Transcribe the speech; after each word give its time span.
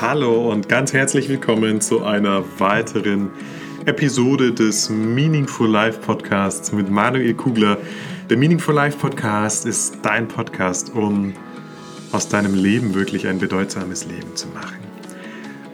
Hallo 0.00 0.50
und 0.50 0.66
ganz 0.66 0.94
herzlich 0.94 1.28
willkommen 1.28 1.82
zu 1.82 2.02
einer 2.02 2.42
weiteren 2.58 3.28
Episode 3.84 4.50
des 4.50 4.88
Meaningful 4.88 5.68
Life 5.68 6.00
Podcasts 6.00 6.72
mit 6.72 6.88
Manuel 6.88 7.34
Kugler. 7.34 7.76
Der 8.30 8.38
Meaningful 8.38 8.74
Life 8.74 8.96
Podcast 8.96 9.66
ist 9.66 9.98
dein 10.00 10.26
Podcast, 10.26 10.94
um 10.94 11.34
aus 12.12 12.30
deinem 12.30 12.54
Leben 12.54 12.94
wirklich 12.94 13.26
ein 13.26 13.38
bedeutsames 13.40 14.06
Leben 14.06 14.34
zu 14.36 14.48
machen. 14.48 14.78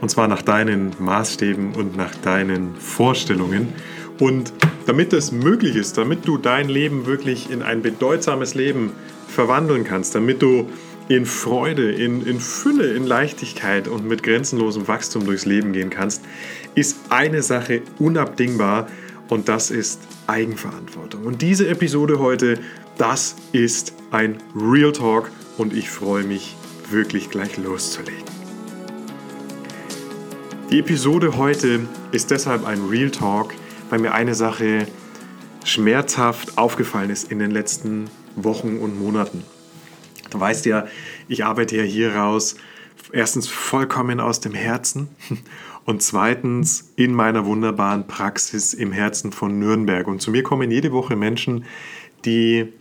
Und 0.01 0.09
zwar 0.09 0.27
nach 0.27 0.43
deinen 0.43 0.91
Maßstäben 0.99 1.77
und 1.77 1.97
nach 1.97 2.17
deinen 2.17 2.75
Vorstellungen. 2.75 3.69
Und 4.19 4.53
damit 4.87 5.13
das 5.13 5.31
möglich 5.31 5.77
ist, 5.77 5.99
damit 5.99 6.27
du 6.27 6.37
dein 6.37 6.69
Leben 6.69 7.07
wirklich 7.07 7.49
in 7.49 7.63
ein 7.63 7.81
bedeutsames 7.81 8.57
Leben 8.57 8.91
verwandeln 9.29 9.85
kannst, 9.85 10.17
damit 10.17 10.43
du 10.43 10.69
in 11.09 11.25
Freude, 11.25 11.93
in, 11.93 12.27
in 12.27 12.41
Fülle, 12.41 12.95
in 12.95 13.07
Leichtigkeit 13.07 13.87
und 13.87 14.07
mit 14.07 14.23
grenzenlosem 14.23 14.89
Wachstum 14.89 15.25
durchs 15.25 15.47
Leben 15.47 15.73
gehen 15.73 15.91
kannst, 15.91 16.25
ist 16.75 16.99
eine 17.11 17.43
Sache 17.43 17.83
unabdingbar 17.99 18.89
und 19.29 19.49
das 19.49 19.71
ist 19.71 20.01
Eigenverantwortung. 20.27 21.25
Und 21.25 21.43
diese 21.43 21.69
Episode 21.69 22.19
heute, 22.19 22.59
das 22.99 23.37
ist 23.53 23.95
ein 24.11 24.39
Real 24.55 24.93
Talk 24.93 25.31
und 25.59 25.73
ich 25.73 25.91
freue 25.91 26.25
mich 26.25 26.57
wirklich 26.91 27.31
gleich 27.31 27.57
loszulegen. 27.57 28.25
Die 30.71 30.81
Episode 30.81 31.37
heute 31.37 31.81
ist 32.11 32.33
deshalb 32.33 32.67
ein 32.67 32.87
Real 32.87 33.11
Talk, 33.11 33.55
weil 33.91 34.01
mir 34.01 34.13
eine 34.13 34.35
Sache 34.35 34.89
schmerzhaft 35.65 36.59
aufgefallen 36.59 37.11
ist 37.11 37.31
in 37.31 37.39
den 37.39 37.53
letzten 37.53 38.11
Wochen 38.35 38.79
und 38.79 39.01
Monaten. 39.01 39.45
Du 40.31 40.41
weißt 40.41 40.67
ja, 40.67 40.87
ich 41.29 41.45
arbeite 41.45 41.77
ja 41.77 41.83
hier 41.83 42.17
raus, 42.17 42.57
erstens 43.13 43.49
vollkommen 43.49 44.21
aus 44.21 44.41
dem 44.41 44.55
Herzen 44.55 45.09
und 45.85 46.03
zweitens 46.03 46.93
in 46.97 47.15
meiner 47.15 47.47
wunderbaren 47.47 48.07
Praxis 48.07 48.75
im 48.75 48.93
Herzen 48.93 49.33
von 49.33 49.59
Nürnberg. 49.59 50.07
Und 50.07 50.21
zu 50.21 50.31
mir 50.31 50.43
kommen 50.43 50.71
jede 50.71 50.93
Woche 50.93 51.17
Menschen, 51.17 51.65
die 52.25 52.73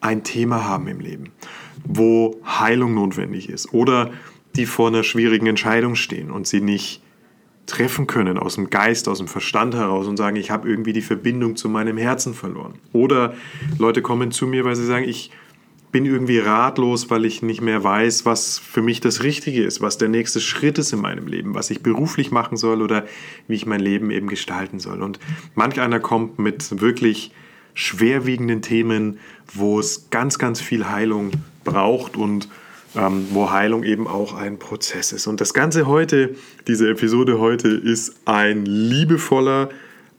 ein 0.00 0.22
Thema 0.22 0.64
haben 0.64 0.88
im 0.88 1.00
Leben, 1.00 1.30
wo 1.84 2.40
Heilung 2.44 2.94
notwendig 2.94 3.48
ist 3.48 3.72
oder 3.72 4.10
die 4.56 4.66
vor 4.66 4.88
einer 4.88 5.02
schwierigen 5.02 5.46
Entscheidung 5.46 5.94
stehen 5.94 6.30
und 6.30 6.46
sie 6.46 6.60
nicht 6.60 7.02
treffen 7.66 8.06
können 8.06 8.38
aus 8.38 8.56
dem 8.56 8.68
Geist, 8.68 9.08
aus 9.08 9.18
dem 9.18 9.28
Verstand 9.28 9.74
heraus 9.74 10.06
und 10.06 10.16
sagen, 10.16 10.36
ich 10.36 10.50
habe 10.50 10.68
irgendwie 10.68 10.92
die 10.92 11.00
Verbindung 11.00 11.56
zu 11.56 11.68
meinem 11.68 11.96
Herzen 11.96 12.34
verloren. 12.34 12.74
Oder 12.92 13.34
Leute 13.78 14.02
kommen 14.02 14.30
zu 14.30 14.46
mir, 14.46 14.64
weil 14.64 14.76
sie 14.76 14.86
sagen, 14.86 15.08
ich 15.08 15.30
bin 15.94 16.06
irgendwie 16.06 16.40
ratlos, 16.40 17.08
weil 17.08 17.24
ich 17.24 17.40
nicht 17.40 17.60
mehr 17.60 17.84
weiß, 17.84 18.26
was 18.26 18.58
für 18.58 18.82
mich 18.82 18.98
das 18.98 19.22
Richtige 19.22 19.62
ist, 19.62 19.80
was 19.80 19.96
der 19.96 20.08
nächste 20.08 20.40
Schritt 20.40 20.76
ist 20.76 20.92
in 20.92 21.00
meinem 21.00 21.28
Leben, 21.28 21.54
was 21.54 21.70
ich 21.70 21.84
beruflich 21.84 22.32
machen 22.32 22.56
soll 22.56 22.82
oder 22.82 23.04
wie 23.46 23.54
ich 23.54 23.64
mein 23.64 23.78
Leben 23.78 24.10
eben 24.10 24.26
gestalten 24.26 24.80
soll. 24.80 25.04
Und 25.04 25.20
manch 25.54 25.80
einer 25.80 26.00
kommt 26.00 26.40
mit 26.40 26.80
wirklich 26.80 27.30
schwerwiegenden 27.74 28.60
Themen, 28.60 29.20
wo 29.54 29.78
es 29.78 30.10
ganz, 30.10 30.40
ganz 30.40 30.60
viel 30.60 30.88
Heilung 30.88 31.30
braucht 31.62 32.16
und 32.16 32.48
ähm, 32.96 33.28
wo 33.30 33.52
Heilung 33.52 33.84
eben 33.84 34.08
auch 34.08 34.34
ein 34.34 34.58
Prozess 34.58 35.12
ist. 35.12 35.28
Und 35.28 35.40
das 35.40 35.54
Ganze 35.54 35.86
heute, 35.86 36.34
diese 36.66 36.90
Episode 36.90 37.38
heute, 37.38 37.68
ist 37.68 38.16
ein 38.24 38.66
liebevoller, 38.66 39.68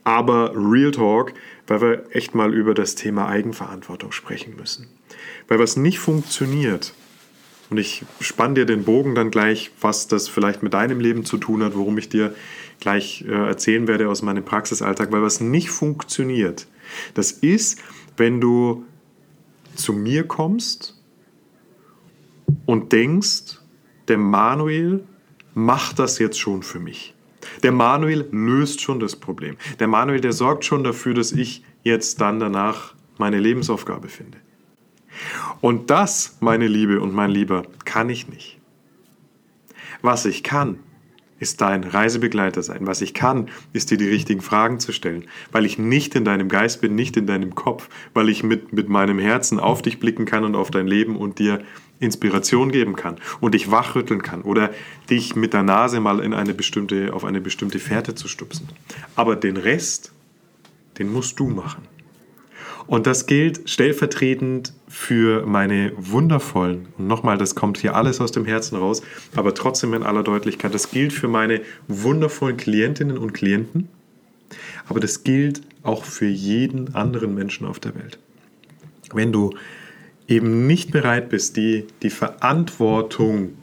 aber 0.05 0.53
Real 0.55 0.91
Talk, 0.91 1.33
weil 1.67 1.81
wir 1.81 2.03
echt 2.11 2.33
mal 2.33 2.53
über 2.53 2.73
das 2.73 2.95
Thema 2.95 3.27
Eigenverantwortung 3.27 4.13
sprechen 4.13 4.55
müssen. 4.55 4.87
Weil 5.47 5.59
was 5.59 5.77
nicht 5.77 5.99
funktioniert, 5.99 6.93
und 7.69 7.77
ich 7.77 8.03
spann 8.19 8.55
dir 8.55 8.65
den 8.65 8.83
Bogen 8.83 9.15
dann 9.15 9.31
gleich, 9.31 9.71
was 9.81 10.07
das 10.07 10.27
vielleicht 10.27 10.61
mit 10.61 10.73
deinem 10.73 10.99
Leben 10.99 11.25
zu 11.25 11.37
tun 11.37 11.63
hat, 11.63 11.75
worum 11.75 11.97
ich 11.97 12.09
dir 12.09 12.35
gleich 12.79 13.25
äh, 13.27 13.31
erzählen 13.31 13.87
werde 13.87 14.09
aus 14.09 14.21
meinem 14.21 14.45
Praxisalltag, 14.45 15.11
weil 15.11 15.21
was 15.21 15.41
nicht 15.41 15.69
funktioniert, 15.71 16.67
das 17.15 17.31
ist, 17.31 17.81
wenn 18.17 18.39
du 18.39 18.85
zu 19.75 19.93
mir 19.93 20.27
kommst 20.27 21.01
und 22.65 22.91
denkst, 22.91 23.59
der 24.07 24.17
Manuel 24.19 25.03
macht 25.55 25.99
das 25.99 26.19
jetzt 26.19 26.39
schon 26.39 26.61
für 26.61 26.79
mich. 26.79 27.15
Der 27.63 27.71
Manuel 27.71 28.27
löst 28.31 28.81
schon 28.81 28.99
das 28.99 29.15
Problem. 29.15 29.57
Der 29.79 29.87
Manuel, 29.87 30.21
der 30.21 30.33
sorgt 30.33 30.65
schon 30.65 30.83
dafür, 30.83 31.13
dass 31.13 31.31
ich 31.31 31.63
jetzt 31.83 32.21
dann 32.21 32.39
danach 32.39 32.93
meine 33.17 33.39
Lebensaufgabe 33.39 34.09
finde. 34.09 34.37
Und 35.61 35.89
das, 35.89 36.37
meine 36.39 36.67
Liebe 36.67 36.99
und 37.01 37.13
mein 37.13 37.31
Lieber, 37.31 37.63
kann 37.85 38.09
ich 38.09 38.27
nicht. 38.27 38.59
Was 40.01 40.25
ich 40.25 40.43
kann, 40.43 40.79
ist 41.39 41.61
dein 41.61 41.83
Reisebegleiter 41.83 42.63
sein. 42.63 42.87
Was 42.87 43.01
ich 43.01 43.13
kann, 43.13 43.49
ist 43.73 43.91
dir 43.91 43.97
die 43.97 44.07
richtigen 44.07 44.41
Fragen 44.41 44.79
zu 44.79 44.91
stellen, 44.91 45.25
weil 45.51 45.65
ich 45.65 45.77
nicht 45.77 46.15
in 46.15 46.23
deinem 46.23 46.47
Geist 46.47 46.81
bin, 46.81 46.95
nicht 46.95 47.17
in 47.17 47.27
deinem 47.27 47.55
Kopf, 47.55 47.89
weil 48.13 48.29
ich 48.29 48.43
mit, 48.43 48.71
mit 48.71 48.87
meinem 48.87 49.19
Herzen 49.19 49.59
auf 49.59 49.81
dich 49.81 49.99
blicken 49.99 50.25
kann 50.25 50.45
und 50.45 50.55
auf 50.55 50.71
dein 50.71 50.87
Leben 50.87 51.17
und 51.17 51.39
dir 51.39 51.61
Inspiration 51.99 52.71
geben 52.71 52.95
kann 52.95 53.17
und 53.39 53.53
dich 53.53 53.71
wachrütteln 53.71 54.21
kann 54.21 54.41
oder 54.41 54.71
dich 55.09 55.35
mit 55.35 55.53
der 55.53 55.63
Nase 55.63 55.99
mal 55.99 56.19
in 56.19 56.33
eine 56.33 56.53
bestimmte, 56.53 57.13
auf 57.13 57.23
eine 57.23 57.41
bestimmte 57.41 57.79
Fährte 57.79 58.15
zu 58.15 58.27
stupsen. 58.27 58.69
Aber 59.15 59.35
den 59.35 59.57
Rest, 59.57 60.13
den 60.99 61.11
musst 61.11 61.39
du 61.39 61.47
machen. 61.47 61.83
Und 62.87 63.07
das 63.07 63.25
gilt 63.25 63.69
stellvertretend 63.69 64.73
für 64.87 65.45
meine 65.45 65.91
wundervollen, 65.97 66.87
und 66.97 67.07
nochmal, 67.07 67.37
das 67.37 67.55
kommt 67.55 67.79
hier 67.79 67.95
alles 67.95 68.21
aus 68.21 68.31
dem 68.31 68.45
Herzen 68.45 68.77
raus, 68.77 69.01
aber 69.35 69.53
trotzdem 69.53 69.93
in 69.93 70.03
aller 70.03 70.23
Deutlichkeit, 70.23 70.73
das 70.73 70.91
gilt 70.91 71.11
für 71.11 71.27
meine 71.27 71.61
wundervollen 71.87 72.57
Klientinnen 72.57 73.17
und 73.17 73.33
Klienten, 73.33 73.89
aber 74.87 74.99
das 74.99 75.23
gilt 75.23 75.61
auch 75.81 76.05
für 76.05 76.27
jeden 76.27 76.93
anderen 76.93 77.33
Menschen 77.33 77.65
auf 77.65 77.79
der 77.79 77.95
Welt. 77.95 78.19
Wenn 79.13 79.31
du 79.31 79.51
eben 80.27 80.67
nicht 80.67 80.91
bereit 80.91 81.29
bist, 81.29 81.57
die, 81.57 81.85
die 82.03 82.09
Verantwortung, 82.09 83.53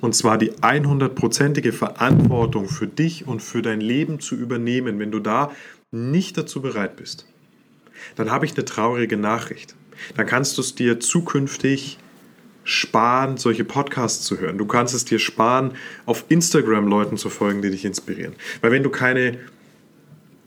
und 0.00 0.14
zwar 0.14 0.38
die 0.38 0.52
100%ige 0.52 1.72
Verantwortung 1.72 2.68
für 2.68 2.86
dich 2.86 3.26
und 3.26 3.40
für 3.40 3.62
dein 3.62 3.80
Leben 3.80 4.20
zu 4.20 4.34
übernehmen, 4.34 4.98
wenn 4.98 5.10
du 5.10 5.20
da 5.20 5.50
nicht 5.90 6.36
dazu 6.36 6.60
bereit 6.60 6.96
bist, 6.96 7.26
dann 8.16 8.30
habe 8.30 8.46
ich 8.46 8.54
eine 8.54 8.64
traurige 8.64 9.16
Nachricht. 9.16 9.74
Dann 10.16 10.26
kannst 10.26 10.58
du 10.58 10.62
es 10.62 10.74
dir 10.74 11.00
zukünftig 11.00 11.98
sparen, 12.64 13.36
solche 13.36 13.64
Podcasts 13.64 14.24
zu 14.24 14.38
hören. 14.38 14.58
Du 14.58 14.66
kannst 14.66 14.94
es 14.94 15.04
dir 15.04 15.18
sparen, 15.18 15.72
auf 16.06 16.24
Instagram 16.28 16.88
Leuten 16.88 17.16
zu 17.16 17.28
folgen, 17.30 17.62
die 17.62 17.70
dich 17.70 17.84
inspirieren. 17.84 18.34
Weil 18.62 18.72
wenn 18.72 18.82
du 18.82 18.90
keine 18.90 19.38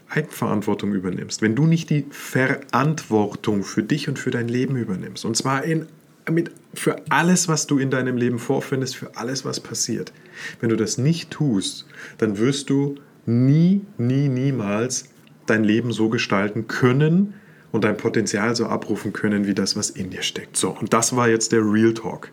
Eigenverantwortung 0.09 0.93
übernimmst, 0.93 1.41
wenn 1.41 1.55
du 1.55 1.65
nicht 1.65 1.89
die 1.89 2.05
Verantwortung 2.09 3.63
für 3.63 3.83
dich 3.83 4.07
und 4.07 4.17
für 4.17 4.31
dein 4.31 4.47
Leben 4.47 4.75
übernimmst, 4.77 5.25
und 5.25 5.35
zwar 5.35 5.63
in, 5.63 5.85
mit, 6.29 6.51
für 6.73 6.95
alles, 7.09 7.47
was 7.47 7.67
du 7.67 7.77
in 7.77 7.91
deinem 7.91 8.17
Leben 8.17 8.39
vorfindest, 8.39 8.95
für 8.95 9.15
alles, 9.15 9.45
was 9.45 9.59
passiert, 9.59 10.11
wenn 10.59 10.69
du 10.69 10.75
das 10.75 10.97
nicht 10.97 11.29
tust, 11.31 11.85
dann 12.17 12.37
wirst 12.37 12.69
du 12.69 12.95
nie, 13.25 13.81
nie, 13.97 14.29
niemals 14.29 15.09
dein 15.45 15.63
Leben 15.63 15.91
so 15.91 16.09
gestalten 16.09 16.67
können, 16.67 17.33
und 17.71 17.83
dein 17.83 17.97
Potenzial 17.97 18.55
so 18.55 18.65
abrufen 18.67 19.13
können 19.13 19.45
wie 19.47 19.53
das, 19.53 19.75
was 19.75 19.89
in 19.89 20.09
dir 20.09 20.21
steckt. 20.21 20.57
So, 20.57 20.69
und 20.69 20.93
das 20.93 21.15
war 21.15 21.29
jetzt 21.29 21.51
der 21.51 21.61
Real 21.61 21.93
Talk. 21.93 22.31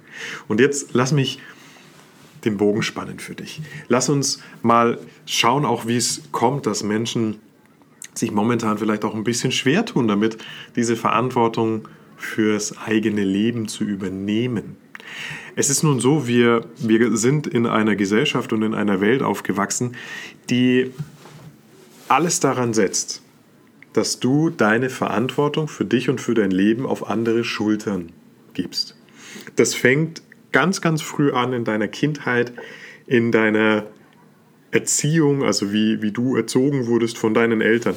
Und 0.48 0.60
jetzt 0.60 0.94
lass 0.94 1.12
mich 1.12 1.40
den 2.44 2.56
Bogen 2.56 2.82
spannen 2.82 3.18
für 3.18 3.34
dich. 3.34 3.62
Lass 3.88 4.08
uns 4.08 4.40
mal 4.62 4.98
schauen, 5.26 5.64
auch 5.64 5.86
wie 5.86 5.96
es 5.96 6.22
kommt, 6.30 6.66
dass 6.66 6.82
Menschen 6.82 7.40
sich 8.14 8.30
momentan 8.30 8.78
vielleicht 8.78 9.04
auch 9.04 9.14
ein 9.14 9.24
bisschen 9.24 9.50
schwer 9.50 9.84
tun 9.84 10.06
damit, 10.06 10.38
diese 10.76 10.94
Verantwortung 10.94 11.88
fürs 12.16 12.78
eigene 12.78 13.24
Leben 13.24 13.66
zu 13.66 13.84
übernehmen. 13.84 14.76
Es 15.56 15.70
ist 15.70 15.82
nun 15.82 16.00
so, 16.00 16.26
wir, 16.26 16.66
wir 16.78 17.16
sind 17.16 17.46
in 17.46 17.66
einer 17.66 17.96
Gesellschaft 17.96 18.52
und 18.52 18.62
in 18.62 18.74
einer 18.74 19.00
Welt 19.00 19.22
aufgewachsen, 19.22 19.96
die 20.50 20.90
alles 22.08 22.40
daran 22.40 22.74
setzt, 22.74 23.22
dass 23.94 24.20
du 24.20 24.50
deine 24.50 24.90
Verantwortung 24.90 25.68
für 25.68 25.84
dich 25.84 26.10
und 26.10 26.20
für 26.20 26.34
dein 26.34 26.50
Leben 26.50 26.84
auf 26.84 27.08
andere 27.08 27.44
Schultern 27.44 28.12
gibst. 28.52 28.96
Das 29.56 29.74
fängt 29.74 30.22
ganz, 30.52 30.80
ganz 30.80 31.00
früh 31.00 31.32
an 31.32 31.52
in 31.52 31.64
deiner 31.64 31.88
Kindheit, 31.88 32.52
in 33.06 33.32
deiner 33.32 33.86
Erziehung, 34.72 35.44
also 35.44 35.72
wie, 35.72 36.02
wie 36.02 36.10
du 36.10 36.36
erzogen 36.36 36.86
wurdest 36.86 37.16
von 37.16 37.34
deinen 37.34 37.60
Eltern. 37.60 37.94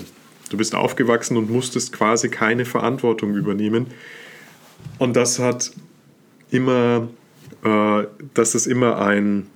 Du 0.49 0.57
bist 0.57 0.75
aufgewachsen 0.75 1.35
und 1.35 1.49
musstest 1.49 1.91
quasi 1.91 2.29
keine 2.29 2.65
Verantwortung 2.65 3.35
übernehmen. 3.35 3.87
Und 4.99 5.15
das 5.15 5.39
hat 5.39 5.71
immer, 6.51 7.09
äh, 7.63 8.03
das 8.33 8.55
ist 8.55 8.67
immer 8.67 9.01
ein, 9.01 9.47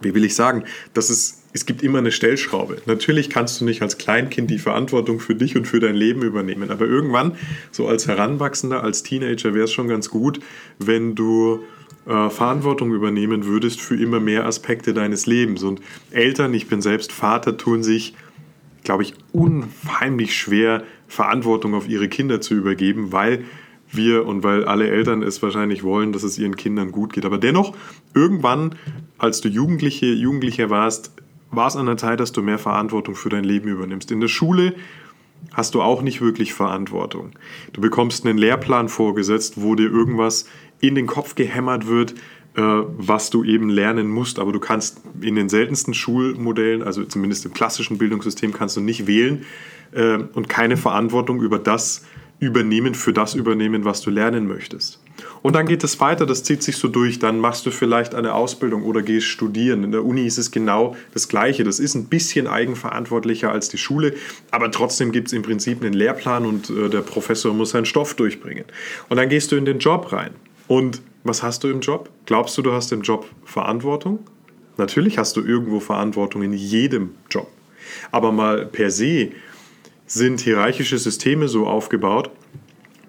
Wie 0.00 0.14
will 0.14 0.24
ich 0.24 0.34
sagen? 0.34 0.64
Das 0.94 1.10
ist, 1.10 1.42
es 1.56 1.64
gibt 1.64 1.82
immer 1.82 1.98
eine 1.98 2.12
Stellschraube. 2.12 2.82
Natürlich 2.84 3.30
kannst 3.30 3.60
du 3.60 3.64
nicht 3.64 3.80
als 3.80 3.96
Kleinkind 3.96 4.50
die 4.50 4.58
Verantwortung 4.58 5.20
für 5.20 5.34
dich 5.34 5.56
und 5.56 5.66
für 5.66 5.80
dein 5.80 5.94
Leben 5.94 6.20
übernehmen, 6.22 6.70
aber 6.70 6.84
irgendwann, 6.84 7.32
so 7.70 7.88
als 7.88 8.06
Heranwachsender, 8.06 8.84
als 8.84 9.02
Teenager, 9.02 9.54
wäre 9.54 9.64
es 9.64 9.72
schon 9.72 9.88
ganz 9.88 10.10
gut, 10.10 10.40
wenn 10.78 11.14
du 11.14 11.60
äh, 12.06 12.28
Verantwortung 12.28 12.92
übernehmen 12.92 13.46
würdest 13.46 13.80
für 13.80 13.96
immer 13.96 14.20
mehr 14.20 14.44
Aspekte 14.44 14.92
deines 14.92 15.24
Lebens. 15.24 15.62
Und 15.62 15.80
Eltern, 16.10 16.52
ich 16.52 16.68
bin 16.68 16.82
selbst 16.82 17.10
Vater, 17.10 17.56
tun 17.56 17.82
sich, 17.82 18.14
glaube 18.84 19.04
ich, 19.04 19.14
unheimlich 19.32 20.36
schwer, 20.36 20.84
Verantwortung 21.08 21.72
auf 21.72 21.88
ihre 21.88 22.08
Kinder 22.08 22.42
zu 22.42 22.52
übergeben, 22.52 23.12
weil 23.12 23.44
wir 23.92 24.26
und 24.26 24.42
weil 24.42 24.66
alle 24.66 24.88
Eltern 24.88 25.22
es 25.22 25.42
wahrscheinlich 25.42 25.84
wollen, 25.84 26.12
dass 26.12 26.22
es 26.22 26.38
ihren 26.38 26.56
Kindern 26.56 26.92
gut 26.92 27.14
geht. 27.14 27.24
Aber 27.24 27.38
dennoch, 27.38 27.74
irgendwann, 28.14 28.74
als 29.16 29.40
du 29.40 29.48
Jugendliche, 29.48 30.06
Jugendlicher 30.06 30.68
warst, 30.68 31.12
war 31.56 31.68
es 31.68 31.76
an 31.76 31.86
der 31.86 31.96
Zeit, 31.96 32.20
dass 32.20 32.32
du 32.32 32.42
mehr 32.42 32.58
Verantwortung 32.58 33.14
für 33.14 33.28
dein 33.28 33.44
Leben 33.44 33.68
übernimmst. 33.68 34.10
In 34.10 34.20
der 34.20 34.28
Schule 34.28 34.74
hast 35.52 35.74
du 35.74 35.82
auch 35.82 36.02
nicht 36.02 36.20
wirklich 36.20 36.54
Verantwortung. 36.54 37.32
Du 37.72 37.80
bekommst 37.80 38.26
einen 38.26 38.38
Lehrplan 38.38 38.88
vorgesetzt, 38.88 39.54
wo 39.56 39.74
dir 39.74 39.90
irgendwas 39.90 40.46
in 40.80 40.94
den 40.94 41.06
Kopf 41.06 41.34
gehämmert 41.34 41.86
wird, 41.86 42.12
äh, 42.56 42.62
was 42.62 43.30
du 43.30 43.44
eben 43.44 43.68
lernen 43.68 44.08
musst. 44.08 44.38
Aber 44.38 44.52
du 44.52 44.60
kannst 44.60 45.00
in 45.20 45.34
den 45.34 45.48
seltensten 45.48 45.94
Schulmodellen, 45.94 46.82
also 46.82 47.04
zumindest 47.04 47.46
im 47.46 47.54
klassischen 47.54 47.98
Bildungssystem, 47.98 48.52
kannst 48.52 48.76
du 48.76 48.80
nicht 48.80 49.06
wählen 49.06 49.44
äh, 49.92 50.18
und 50.34 50.48
keine 50.48 50.76
Verantwortung 50.76 51.40
über 51.40 51.58
das 51.58 52.04
übernehmen, 52.38 52.94
für 52.94 53.12
das 53.12 53.34
übernehmen, 53.34 53.84
was 53.84 54.02
du 54.02 54.10
lernen 54.10 54.46
möchtest. 54.46 55.00
Und 55.46 55.52
dann 55.52 55.66
geht 55.66 55.84
es 55.84 56.00
weiter, 56.00 56.26
das 56.26 56.42
zieht 56.42 56.64
sich 56.64 56.76
so 56.76 56.88
durch, 56.88 57.20
dann 57.20 57.38
machst 57.38 57.64
du 57.66 57.70
vielleicht 57.70 58.16
eine 58.16 58.34
Ausbildung 58.34 58.82
oder 58.82 59.00
gehst 59.00 59.28
studieren. 59.28 59.84
In 59.84 59.92
der 59.92 60.04
Uni 60.04 60.26
ist 60.26 60.38
es 60.38 60.50
genau 60.50 60.96
das 61.14 61.28
Gleiche. 61.28 61.62
Das 61.62 61.78
ist 61.78 61.94
ein 61.94 62.06
bisschen 62.06 62.48
eigenverantwortlicher 62.48 63.52
als 63.52 63.68
die 63.68 63.78
Schule, 63.78 64.14
aber 64.50 64.72
trotzdem 64.72 65.12
gibt 65.12 65.28
es 65.28 65.32
im 65.32 65.42
Prinzip 65.42 65.84
einen 65.84 65.92
Lehrplan 65.92 66.46
und 66.46 66.68
äh, 66.70 66.88
der 66.88 67.02
Professor 67.02 67.54
muss 67.54 67.70
seinen 67.70 67.86
Stoff 67.86 68.14
durchbringen. 68.14 68.64
Und 69.08 69.18
dann 69.18 69.28
gehst 69.28 69.52
du 69.52 69.56
in 69.56 69.64
den 69.64 69.78
Job 69.78 70.10
rein. 70.10 70.32
Und 70.66 71.00
was 71.22 71.44
hast 71.44 71.62
du 71.62 71.68
im 71.68 71.78
Job? 71.78 72.10
Glaubst 72.24 72.58
du, 72.58 72.62
du 72.62 72.72
hast 72.72 72.90
im 72.90 73.02
Job 73.02 73.24
Verantwortung? 73.44 74.18
Natürlich 74.78 75.16
hast 75.16 75.36
du 75.36 75.44
irgendwo 75.44 75.78
Verantwortung 75.78 76.42
in 76.42 76.54
jedem 76.54 77.10
Job. 77.30 77.46
Aber 78.10 78.32
mal 78.32 78.66
per 78.66 78.90
se 78.90 79.30
sind 80.06 80.40
hierarchische 80.40 80.98
Systeme 80.98 81.46
so 81.46 81.68
aufgebaut, 81.68 82.32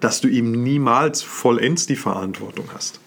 dass 0.00 0.20
du 0.20 0.28
eben 0.28 0.62
niemals 0.62 1.22
vollends 1.22 1.86
die 1.86 1.96
Verantwortung 1.96 2.66
hast. 2.74 3.00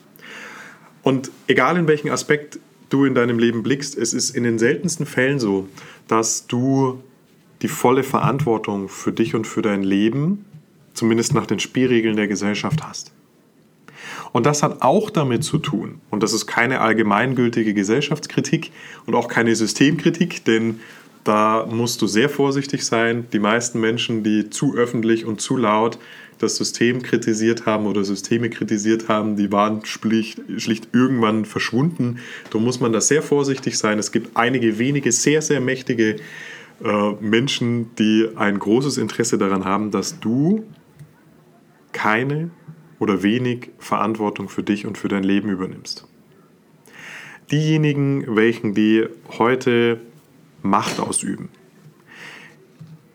Und 1.04 1.32
egal 1.48 1.78
in 1.78 1.88
welchen 1.88 2.10
Aspekt 2.10 2.60
du 2.90 3.06
in 3.06 3.16
deinem 3.16 3.40
Leben 3.40 3.64
blickst, 3.64 3.98
es 3.98 4.14
ist 4.14 4.36
in 4.36 4.44
den 4.44 4.60
seltensten 4.60 5.06
Fällen 5.06 5.40
so, 5.40 5.68
dass 6.08 6.48
du 6.48 7.02
die 7.62 7.68
volle 7.68 8.04
Verantwortung 8.04 8.90
für 8.90 9.12
dich 9.12 9.36
und 9.36 9.48
für 9.48 9.62
dein 9.62 9.84
Leben, 9.84 10.46
zumindest 10.94 11.34
nach 11.34 11.46
den 11.46 11.60
Spielregeln 11.60 12.16
der 12.16 12.28
Gesellschaft 12.28 12.84
hast. 12.84 13.12
Und 14.34 14.46
das 14.46 14.64
hat 14.64 14.82
auch 14.82 15.10
damit 15.10 15.44
zu 15.44 15.58
tun, 15.58 16.02
und 16.10 16.24
das 16.24 16.34
ist 16.34 16.48
keine 16.48 16.82
allgemeingültige 16.82 17.74
Gesellschaftskritik 17.74 18.72
und 19.06 19.16
auch 19.16 19.28
keine 19.28 19.56
Systemkritik, 19.56 20.46
denn 20.46 20.80
da 21.24 21.68
musst 21.70 22.02
du 22.02 22.08
sehr 22.08 22.30
vorsichtig 22.30 22.84
sein. 22.84 23.28
Die 23.32 23.40
meisten 23.40 23.80
Menschen, 23.80 24.24
die 24.24 24.50
zu 24.50 24.74
öffentlich 24.76 25.26
und 25.26 25.40
zu 25.40 25.56
laut 25.56 26.00
das 26.42 26.56
System 26.56 27.02
kritisiert 27.02 27.66
haben 27.66 27.86
oder 27.86 28.04
Systeme 28.04 28.50
kritisiert 28.50 29.08
haben, 29.08 29.36
die 29.36 29.52
waren 29.52 29.86
schlicht, 29.86 30.42
schlicht 30.58 30.90
irgendwann 30.94 31.46
verschwunden. 31.46 32.20
Da 32.50 32.60
muss 32.60 32.80
man 32.80 32.92
da 32.92 33.02
sehr 33.02 33.22
vorsichtig 33.22 33.78
sein. 33.78 34.00
Es 34.00 34.12
gibt 34.12 34.36
einige 34.36 34.80
wenige 34.80 35.12
sehr, 35.12 35.42
sehr 35.42 35.62
mächtige 35.62 36.18
äh, 36.84 37.12
Menschen, 37.20 37.96
die 37.96 38.28
ein 38.36 38.58
großes 38.58 38.98
Interesse 38.98 39.38
daran 39.38 39.66
haben, 39.66 39.92
dass 39.92 40.20
du 40.20 40.64
keine 41.92 42.50
oder 43.00 43.24
wenig 43.24 43.70
Verantwortung 43.80 44.50
für 44.50 44.64
dich 44.64 44.86
und 44.86 44.98
für 44.98 45.08
dein 45.08 45.24
Leben 45.24 45.50
übernimmst. 45.50 46.08
Diejenigen, 47.52 48.36
welchen 48.36 48.74
die 48.74 49.08
heute 49.38 50.00
Macht 50.62 51.00
ausüben. 51.00 51.50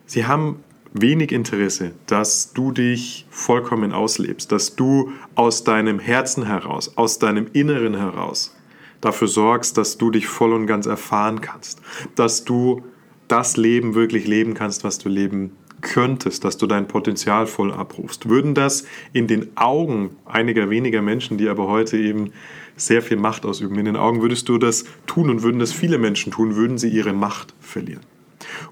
Sie 0.05 0.27
haben 0.27 0.61
wenig 1.01 1.33
Interesse, 1.33 1.93
dass 2.07 2.53
du 2.53 2.73
dich 2.73 3.27
vollkommen 3.31 3.93
auslebst, 3.93 4.51
dass 4.53 4.77
du 4.77 5.13
aus 5.35 5.65
deinem 5.65 5.99
Herzen 5.99 6.47
heraus, 6.47 6.97
aus 6.97 7.19
deinem 7.19 7.47
Inneren 7.53 7.97
heraus 7.97 8.55
dafür 9.01 9.29
sorgst, 9.29 9.77
dass 9.77 9.99
du 9.99 10.11
dich 10.11 10.27
voll 10.27 10.53
und 10.53 10.67
ganz 10.67 10.87
erfahren 10.87 11.41
kannst, 11.41 11.81
dass 12.15 12.45
du 12.45 12.83
das 13.29 13.57
Leben 13.57 13.95
wirklich 13.95 14.27
leben 14.27 14.55
kannst, 14.55 14.85
was 14.85 14.99
du 14.99 15.09
leben 15.09 15.53
könntest, 15.81 16.45
dass 16.45 16.57
du 16.57 16.67
dein 16.67 16.89
Potenzial 16.89 17.47
voll 17.47 17.73
abrufst. 17.73 18.29
Würden 18.29 18.55
das 18.55 18.85
in 19.13 19.27
den 19.27 19.57
Augen 19.57 20.17
einiger 20.25 20.71
weniger 20.71 21.03
Menschen, 21.03 21.39
die 21.39 21.49
aber 21.49 21.69
heute 21.69 21.97
eben 21.97 22.33
sehr 22.77 23.03
viel 23.03 23.17
Macht 23.17 23.45
ausüben, 23.45 23.79
in 23.79 23.87
den 23.87 23.97
Augen 23.97 24.23
würdest 24.23 24.49
du 24.49 24.59
das 24.59 24.85
tun 25.07 25.31
und 25.31 25.43
würden 25.43 25.59
das 25.59 25.73
viele 25.73 25.99
Menschen 25.99 26.33
tun, 26.33 26.57
würden 26.57 26.79
sie 26.79 26.89
ihre 26.89 27.13
Macht 27.13 27.55
verlieren. 27.61 28.03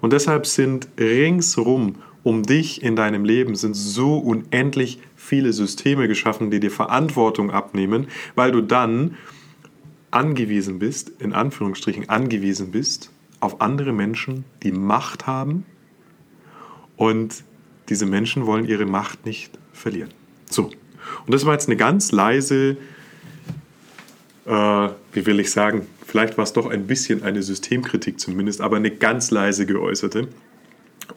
Und 0.01 0.13
deshalb 0.13 0.45
sind 0.45 0.87
ringsrum 0.99 1.95
um 2.25 2.41
dich 2.41 2.81
in 2.81 2.95
deinem 2.95 3.23
Leben 3.23 3.55
sind 3.55 3.75
so 3.75 4.17
unendlich 4.17 4.99
viele 5.15 5.53
Systeme 5.53 6.07
geschaffen, 6.07 6.49
die 6.49 6.59
dir 6.59 6.71
Verantwortung 6.71 7.51
abnehmen, 7.51 8.07
weil 8.33 8.51
du 8.51 8.61
dann 8.61 9.15
angewiesen 10.09 10.79
bist, 10.79 11.11
in 11.19 11.33
Anführungsstrichen 11.33 12.09
angewiesen 12.09 12.71
bist, 12.71 13.11
auf 13.41 13.61
andere 13.61 13.93
Menschen, 13.93 14.43
die 14.63 14.71
Macht 14.71 15.27
haben 15.27 15.65
und 16.97 17.43
diese 17.89 18.07
Menschen 18.07 18.47
wollen 18.47 18.65
ihre 18.65 18.87
Macht 18.87 19.27
nicht 19.27 19.51
verlieren. 19.71 20.09
So, 20.49 20.71
und 21.27 21.33
das 21.33 21.45
war 21.45 21.53
jetzt 21.53 21.67
eine 21.67 21.77
ganz 21.77 22.11
leise, 22.11 22.77
äh, 24.47 24.89
wie 25.13 25.25
will 25.27 25.39
ich 25.39 25.51
sagen, 25.51 25.85
vielleicht 26.07 26.39
war 26.39 26.43
es 26.43 26.53
doch 26.53 26.65
ein 26.65 26.87
bisschen 26.87 27.21
eine 27.21 27.43
Systemkritik 27.43 28.19
zumindest, 28.19 28.61
aber 28.61 28.77
eine 28.77 28.89
ganz 28.89 29.29
leise 29.29 29.67
geäußerte. 29.67 30.27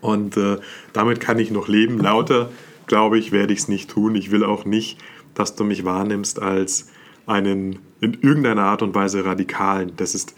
Und 0.01 0.37
äh, 0.37 0.59
damit 0.93 1.21
kann 1.21 1.39
ich 1.39 1.51
noch 1.51 1.69
leben. 1.69 1.99
Lauter, 1.99 2.51
glaube 2.87 3.19
ich, 3.19 3.33
werde 3.33 3.53
ich 3.53 3.61
es 3.61 3.69
nicht 3.69 3.91
tun. 3.91 4.15
Ich 4.15 4.31
will 4.31 4.45
auch 4.45 4.65
nicht, 4.65 4.99
dass 5.35 5.55
du 5.55 5.65
mich 5.65 5.85
wahrnimmst 5.85 6.41
als 6.41 6.91
einen 7.27 7.79
in 8.01 8.19
irgendeiner 8.21 8.63
Art 8.63 8.83
und 8.83 8.95
Weise 8.95 9.25
radikalen. 9.25 9.93
Das 9.97 10.15
ist 10.15 10.35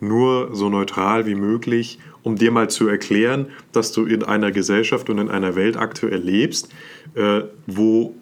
nur 0.00 0.54
so 0.54 0.68
neutral 0.68 1.26
wie 1.26 1.34
möglich, 1.34 1.98
um 2.22 2.36
dir 2.36 2.50
mal 2.50 2.70
zu 2.70 2.88
erklären, 2.88 3.46
dass 3.72 3.92
du 3.92 4.04
in 4.04 4.22
einer 4.22 4.50
Gesellschaft 4.50 5.10
und 5.10 5.18
in 5.18 5.30
einer 5.30 5.56
Welt 5.56 5.76
aktuell 5.76 6.20
lebst, 6.20 6.70
äh, 7.14 7.42
wo 7.66 8.14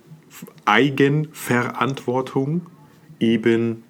Eigenverantwortung 0.65 2.63
eben 3.21 3.85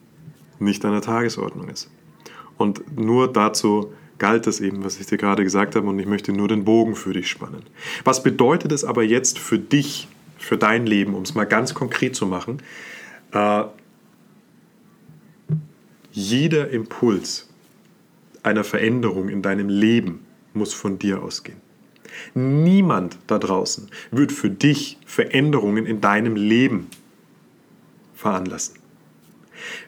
nicht 0.58 0.84
an 0.84 0.92
der 0.92 1.02
Tagesordnung 1.02 1.68
ist. 1.68 1.90
Und 2.56 2.98
nur 2.98 3.32
dazu 3.32 3.92
galt 4.18 4.46
das 4.46 4.60
eben, 4.60 4.84
was 4.84 4.98
ich 5.00 5.06
dir 5.06 5.16
gerade 5.16 5.44
gesagt 5.44 5.76
habe, 5.76 5.86
und 5.86 5.98
ich 5.98 6.06
möchte 6.06 6.32
nur 6.32 6.48
den 6.48 6.64
Bogen 6.64 6.94
für 6.94 7.12
dich 7.12 7.28
spannen. 7.28 7.62
Was 8.04 8.22
bedeutet 8.22 8.72
es 8.72 8.84
aber 8.84 9.02
jetzt 9.02 9.38
für 9.38 9.58
dich, 9.58 10.08
für 10.38 10.56
dein 10.56 10.86
Leben, 10.86 11.14
um 11.14 11.22
es 11.22 11.34
mal 11.34 11.44
ganz 11.44 11.74
konkret 11.74 12.14
zu 12.14 12.26
machen? 12.26 12.62
Äh, 13.32 13.64
jeder 16.12 16.70
Impuls 16.70 17.48
einer 18.42 18.64
Veränderung 18.64 19.28
in 19.28 19.42
deinem 19.42 19.68
Leben 19.68 20.24
muss 20.54 20.74
von 20.74 20.98
dir 20.98 21.22
ausgehen. 21.22 21.60
Niemand 22.34 23.18
da 23.26 23.38
draußen 23.38 23.88
wird 24.10 24.32
für 24.32 24.50
dich 24.50 24.98
Veränderungen 25.06 25.86
in 25.86 26.00
deinem 26.00 26.36
Leben 26.36 26.88
veranlassen. 28.14 28.76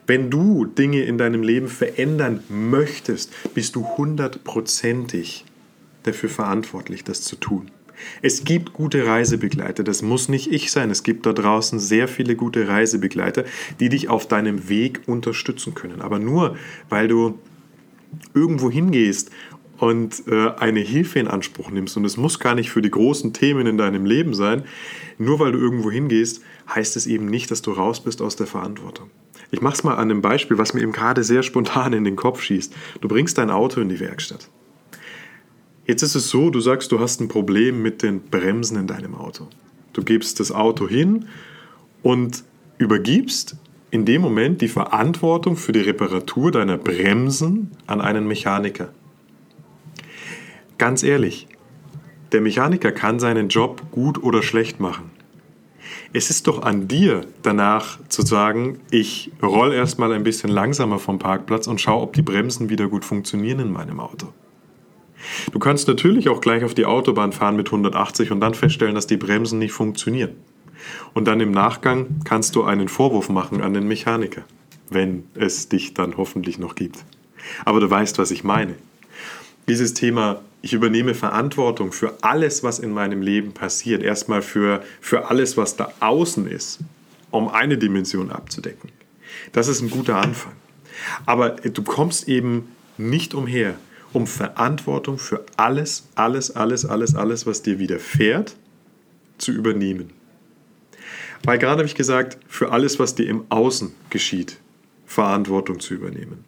Wenn 0.07 0.29
du 0.29 0.65
Dinge 0.65 1.03
in 1.03 1.17
deinem 1.17 1.43
Leben 1.43 1.67
verändern 1.67 2.43
möchtest, 2.49 3.31
bist 3.53 3.75
du 3.75 3.85
hundertprozentig 3.97 5.45
dafür 6.03 6.29
verantwortlich, 6.29 7.03
das 7.03 7.21
zu 7.21 7.35
tun. 7.35 7.69
Es 8.21 8.43
gibt 8.43 8.73
gute 8.73 9.05
Reisebegleiter, 9.05 9.83
das 9.83 10.01
muss 10.01 10.27
nicht 10.27 10.51
ich 10.51 10.71
sein. 10.71 10.89
Es 10.89 11.03
gibt 11.03 11.25
da 11.25 11.33
draußen 11.33 11.79
sehr 11.79 12.07
viele 12.07 12.35
gute 12.35 12.67
Reisebegleiter, 12.67 13.45
die 13.79 13.89
dich 13.89 14.09
auf 14.09 14.27
deinem 14.27 14.69
Weg 14.69 15.01
unterstützen 15.05 15.75
können. 15.75 16.01
Aber 16.01 16.17
nur 16.19 16.57
weil 16.89 17.07
du 17.07 17.37
irgendwo 18.33 18.69
hingehst 18.69 19.31
und 19.81 20.27
äh, 20.27 20.51
eine 20.59 20.79
Hilfe 20.79 21.17
in 21.17 21.27
Anspruch 21.27 21.71
nimmst, 21.71 21.97
und 21.97 22.05
es 22.05 22.15
muss 22.15 22.37
gar 22.37 22.53
nicht 22.53 22.69
für 22.69 22.83
die 22.83 22.91
großen 22.91 23.33
Themen 23.33 23.65
in 23.65 23.79
deinem 23.79 24.05
Leben 24.05 24.35
sein, 24.35 24.63
nur 25.17 25.39
weil 25.39 25.53
du 25.53 25.57
irgendwo 25.57 25.89
hingehst, 25.89 26.43
heißt 26.69 26.95
es 26.97 27.07
eben 27.07 27.25
nicht, 27.25 27.49
dass 27.49 27.63
du 27.63 27.71
raus 27.71 27.99
bist 28.03 28.21
aus 28.21 28.35
der 28.35 28.45
Verantwortung. 28.45 29.09
Ich 29.49 29.59
mache 29.59 29.73
es 29.73 29.83
mal 29.83 29.95
an 29.95 30.11
einem 30.11 30.21
Beispiel, 30.21 30.59
was 30.59 30.75
mir 30.75 30.81
eben 30.81 30.91
gerade 30.91 31.23
sehr 31.23 31.41
spontan 31.41 31.93
in 31.93 32.03
den 32.03 32.15
Kopf 32.15 32.43
schießt. 32.43 32.75
Du 33.01 33.07
bringst 33.07 33.39
dein 33.39 33.49
Auto 33.49 33.81
in 33.81 33.89
die 33.89 33.99
Werkstatt. 33.99 34.49
Jetzt 35.87 36.03
ist 36.03 36.13
es 36.13 36.29
so, 36.29 36.51
du 36.51 36.59
sagst, 36.59 36.91
du 36.91 36.99
hast 36.99 37.19
ein 37.19 37.27
Problem 37.27 37.81
mit 37.81 38.03
den 38.03 38.21
Bremsen 38.21 38.77
in 38.77 38.85
deinem 38.85 39.15
Auto. 39.15 39.47
Du 39.93 40.03
gibst 40.03 40.39
das 40.39 40.51
Auto 40.51 40.87
hin 40.87 41.25
und 42.03 42.43
übergibst 42.77 43.55
in 43.89 44.05
dem 44.05 44.21
Moment 44.21 44.61
die 44.61 44.67
Verantwortung 44.67 45.57
für 45.57 45.71
die 45.71 45.81
Reparatur 45.81 46.51
deiner 46.51 46.77
Bremsen 46.77 47.71
an 47.87 47.99
einen 47.99 48.27
Mechaniker. 48.27 48.93
Ganz 50.81 51.03
ehrlich, 51.03 51.45
der 52.31 52.41
Mechaniker 52.41 52.91
kann 52.91 53.19
seinen 53.19 53.49
Job 53.49 53.91
gut 53.91 54.23
oder 54.23 54.41
schlecht 54.41 54.79
machen. 54.79 55.11
Es 56.11 56.31
ist 56.31 56.47
doch 56.47 56.63
an 56.63 56.87
dir 56.87 57.27
danach 57.43 57.99
zu 58.09 58.23
sagen, 58.23 58.79
ich 58.89 59.31
roll 59.43 59.73
erstmal 59.73 60.11
ein 60.11 60.23
bisschen 60.23 60.49
langsamer 60.49 60.97
vom 60.97 61.19
Parkplatz 61.19 61.67
und 61.67 61.79
schau, 61.79 62.01
ob 62.01 62.13
die 62.13 62.23
Bremsen 62.23 62.69
wieder 62.69 62.87
gut 62.87 63.05
funktionieren 63.05 63.59
in 63.59 63.71
meinem 63.71 63.99
Auto. 63.99 64.29
Du 65.51 65.59
kannst 65.59 65.87
natürlich 65.87 66.29
auch 66.29 66.41
gleich 66.41 66.63
auf 66.63 66.73
die 66.73 66.85
Autobahn 66.85 67.31
fahren 67.31 67.57
mit 67.57 67.67
180 67.67 68.31
und 68.31 68.39
dann 68.39 68.55
feststellen, 68.55 68.95
dass 68.95 69.05
die 69.05 69.17
Bremsen 69.17 69.59
nicht 69.59 69.73
funktionieren. 69.73 70.31
Und 71.13 71.27
dann 71.27 71.41
im 71.41 71.51
Nachgang 71.51 72.21
kannst 72.23 72.55
du 72.55 72.63
einen 72.63 72.87
Vorwurf 72.87 73.29
machen 73.29 73.61
an 73.61 73.75
den 73.75 73.87
Mechaniker, 73.87 74.45
wenn 74.89 75.25
es 75.35 75.69
dich 75.69 75.93
dann 75.93 76.17
hoffentlich 76.17 76.57
noch 76.57 76.73
gibt. 76.73 77.05
Aber 77.65 77.79
du 77.79 77.87
weißt, 77.87 78.17
was 78.17 78.31
ich 78.31 78.43
meine. 78.43 78.73
Dieses 79.67 79.93
Thema, 79.93 80.41
ich 80.61 80.73
übernehme 80.73 81.15
Verantwortung 81.15 81.91
für 81.91 82.17
alles, 82.21 82.63
was 82.63 82.79
in 82.79 82.91
meinem 82.91 83.21
Leben 83.21 83.53
passiert, 83.53 84.03
erstmal 84.03 84.41
für, 84.41 84.83
für 84.99 85.29
alles, 85.29 85.57
was 85.57 85.75
da 85.75 85.91
außen 85.99 86.47
ist, 86.47 86.79
um 87.31 87.47
eine 87.47 87.77
Dimension 87.77 88.31
abzudecken. 88.31 88.91
Das 89.53 89.67
ist 89.67 89.81
ein 89.81 89.89
guter 89.89 90.17
Anfang. 90.17 90.53
Aber 91.25 91.51
du 91.51 91.83
kommst 91.83 92.27
eben 92.27 92.69
nicht 92.97 93.33
umher, 93.33 93.75
um 94.13 94.27
Verantwortung 94.27 95.17
für 95.17 95.45
alles, 95.57 96.07
alles, 96.15 96.55
alles, 96.55 96.85
alles, 96.85 97.15
alles, 97.15 97.47
was 97.47 97.63
dir 97.63 97.79
widerfährt, 97.79 98.55
zu 99.37 99.51
übernehmen. 99.51 100.11
Weil 101.43 101.57
gerade 101.57 101.79
habe 101.79 101.87
ich 101.87 101.95
gesagt, 101.95 102.37
für 102.47 102.71
alles, 102.71 102.99
was 102.99 103.15
dir 103.15 103.27
im 103.27 103.45
Außen 103.49 103.93
geschieht, 104.11 104.57
Verantwortung 105.07 105.79
zu 105.79 105.95
übernehmen. 105.95 106.43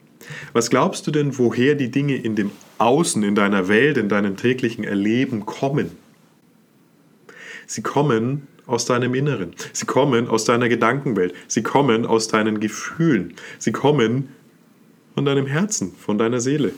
Was 0.54 0.70
glaubst 0.70 1.08
du 1.08 1.12
denn, 1.12 1.38
woher 1.38 1.76
die 1.76 1.92
Dinge 1.92 2.16
in 2.16 2.36
dem 2.36 2.52
Außen, 2.78 3.24
in 3.24 3.36
deiner 3.36 3.68
Welt, 3.68 3.98
in 3.98 4.10
deinem 4.10 4.38
täglichen 4.38 4.84
Erleben 4.84 5.46
kommen? 5.46 5.92
Sie 7.66 7.82
kommen 7.82 8.48
aus 8.66 8.86
deinem 8.86 9.14
Inneren. 9.14 9.54
Sie 9.74 9.86
kommen 9.86 10.28
aus 10.28 10.46
deiner 10.46 10.70
Gedankenwelt. 10.70 11.34
Sie 11.48 11.64
kommen 11.64 12.06
aus 12.06 12.28
deinen 12.28 12.60
Gefühlen. 12.60 13.34
Sie 13.60 13.72
kommen 13.72 14.30
von 15.16 15.26
deinem 15.26 15.46
Herzen, 15.48 15.94
von 15.96 16.18
deiner 16.18 16.40
Seele. 16.40 16.74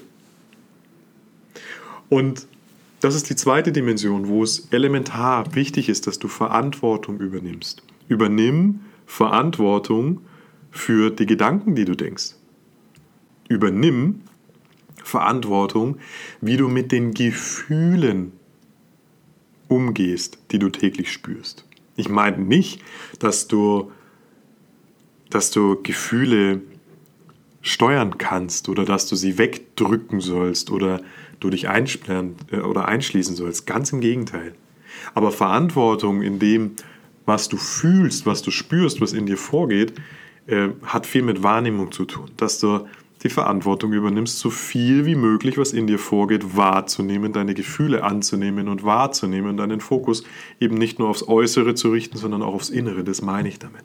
Und 2.09 2.47
das 3.01 3.15
ist 3.15 3.29
die 3.29 3.35
zweite 3.35 3.71
Dimension, 3.71 4.27
wo 4.27 4.43
es 4.43 4.67
elementar 4.71 5.53
wichtig 5.55 5.89
ist, 5.89 6.07
dass 6.07 6.19
du 6.19 6.27
Verantwortung 6.27 7.19
übernimmst. 7.19 7.83
Übernimm 8.07 8.81
Verantwortung 9.05 10.21
für 10.71 11.11
die 11.11 11.25
Gedanken, 11.25 11.75
die 11.75 11.85
du 11.85 11.95
denkst. 11.95 12.35
Übernimm 13.47 14.21
Verantwortung, 15.03 15.97
wie 16.41 16.57
du 16.57 16.67
mit 16.67 16.91
den 16.91 17.13
Gefühlen 17.13 18.33
umgehst, 19.67 20.39
die 20.51 20.59
du 20.59 20.69
täglich 20.69 21.11
spürst. 21.11 21.65
Ich 21.95 22.09
meine 22.09 22.37
nicht, 22.37 22.81
dass 23.19 23.47
du, 23.47 23.91
dass 25.29 25.51
du 25.51 25.81
Gefühle 25.81 26.61
steuern 27.61 28.17
kannst 28.17 28.69
oder 28.69 28.85
dass 28.85 29.07
du 29.07 29.15
sie 29.15 29.37
wegdrücken 29.37 30.19
sollst 30.19 30.69
oder 30.69 31.01
du 31.39 31.49
dich 31.49 31.67
einsperren 31.67 32.35
äh, 32.51 32.57
oder 32.57 32.87
einschließen 32.87 33.35
sollst. 33.35 33.65
Ganz 33.65 33.91
im 33.91 34.01
Gegenteil. 34.01 34.53
Aber 35.13 35.31
Verantwortung 35.31 36.21
in 36.21 36.39
dem, 36.39 36.71
was 37.25 37.49
du 37.49 37.57
fühlst, 37.57 38.25
was 38.25 38.41
du 38.43 38.51
spürst, 38.51 39.01
was 39.01 39.13
in 39.13 39.25
dir 39.25 39.37
vorgeht, 39.37 39.93
äh, 40.47 40.69
hat 40.83 41.07
viel 41.07 41.23
mit 41.23 41.41
Wahrnehmung 41.41 41.91
zu 41.91 42.05
tun. 42.05 42.29
Dass 42.37 42.59
du 42.59 42.87
die 43.25 43.29
Verantwortung 43.29 43.91
übernimmst, 43.91 44.39
so 44.39 44.49
viel 44.49 45.05
wie 45.05 45.15
möglich, 45.15 45.57
was 45.57 45.73
in 45.73 45.87
dir 45.87 45.99
vorgeht, 45.99 46.55
wahrzunehmen, 46.55 47.33
deine 47.33 47.53
Gefühle 47.53 48.03
anzunehmen 48.03 48.69
und 48.69 48.83
wahrzunehmen, 48.83 49.57
deinen 49.57 49.81
Fokus 49.81 50.23
eben 50.59 50.77
nicht 50.77 50.99
nur 50.99 51.09
aufs 51.09 51.27
Äußere 51.27 51.75
zu 51.75 51.89
richten, 51.89 52.17
sondern 52.17 52.41
auch 52.41 52.53
aufs 52.53 52.69
Innere. 52.69 53.03
Das 53.03 53.21
meine 53.21 53.49
ich 53.49 53.59
damit. 53.59 53.83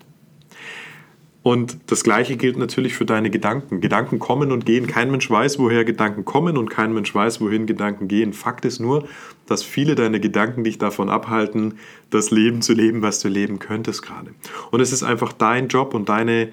Und 1.43 1.79
das 1.87 2.05
Gleiche 2.05 2.37
gilt 2.37 2.59
natürlich 2.59 2.95
für 2.95 3.07
deine 3.07 3.31
Gedanken. 3.31 3.81
Gedanken 3.81 4.19
kommen 4.19 4.53
und 4.53 4.67
gehen. 4.67 4.87
Kein 4.87 5.11
Mensch 5.11 5.31
weiß, 5.31 5.59
woher 5.59 5.87
Gedanken 5.87 6.27
kommen 6.27 6.59
und 6.59 6.69
kein 6.69 6.93
Mensch 6.93 7.15
weiß, 7.15 7.41
wohin 7.41 7.65
Gedanken 7.65 8.09
gehen. 8.09 8.35
Fakt 8.35 8.67
ist 8.67 8.79
nur, 8.79 9.09
dass 9.47 9.63
viele 9.63 9.95
deiner 9.95 10.19
Gedanken 10.19 10.65
dich 10.65 10.77
davon 10.77 11.09
abhalten, 11.09 11.79
das 12.11 12.31
Leben 12.31 12.61
zu 12.61 12.75
leben, 12.75 13.01
was 13.01 13.21
du 13.21 13.29
leben 13.29 13.59
könntest 13.59 14.03
gerade. 14.03 14.35
Und 14.71 14.81
es 14.81 14.93
ist 14.93 15.03
einfach 15.03 15.33
dein 15.33 15.69
Job 15.69 15.95
und 15.95 16.11
deine, 16.11 16.53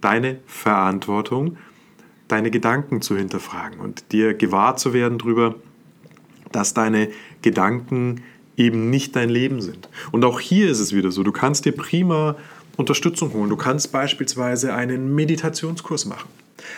deine 0.00 0.40
Verantwortung, 0.46 1.56
deine 2.28 2.50
Gedanken 2.50 3.02
zu 3.02 3.16
hinterfragen 3.16 3.80
und 3.80 4.12
dir 4.12 4.34
gewahr 4.34 4.76
zu 4.76 4.92
werden 4.92 5.18
darüber, 5.18 5.54
dass 6.52 6.74
deine 6.74 7.08
Gedanken 7.42 8.22
eben 8.56 8.90
nicht 8.90 9.16
dein 9.16 9.28
Leben 9.28 9.60
sind. 9.60 9.88
Und 10.12 10.24
auch 10.24 10.40
hier 10.40 10.70
ist 10.70 10.80
es 10.80 10.94
wieder 10.94 11.10
so, 11.10 11.22
du 11.22 11.32
kannst 11.32 11.64
dir 11.64 11.72
prima 11.72 12.36
Unterstützung 12.76 13.32
holen. 13.32 13.50
Du 13.50 13.56
kannst 13.56 13.92
beispielsweise 13.92 14.74
einen 14.74 15.14
Meditationskurs 15.14 16.06
machen. 16.06 16.28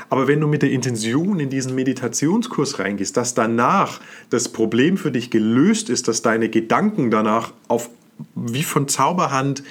Aber 0.09 0.29
wenn 0.29 0.41
du 0.41 0.49
mit 0.49 0.63
der 0.63 0.71
Intention 0.71 1.41
in 1.41 1.49
diesen 1.49 1.75
Meditationskurs 1.75 2.79
reingehst, 2.79 3.17
dass 3.17 3.35
danach 3.35 4.01
das 4.31 4.49
Problem 4.49 4.97
für 4.97 5.13
dich 5.13 5.31
gelöst 5.31 5.91
ist, 5.91 6.09
dass 6.09 6.23
deine 6.23 6.49
Gedanken 6.49 7.11
danach 7.11 7.53
auf 7.69 7.91
wie 8.35 8.63
von 8.63 8.89
Zauberhand, 8.89 9.63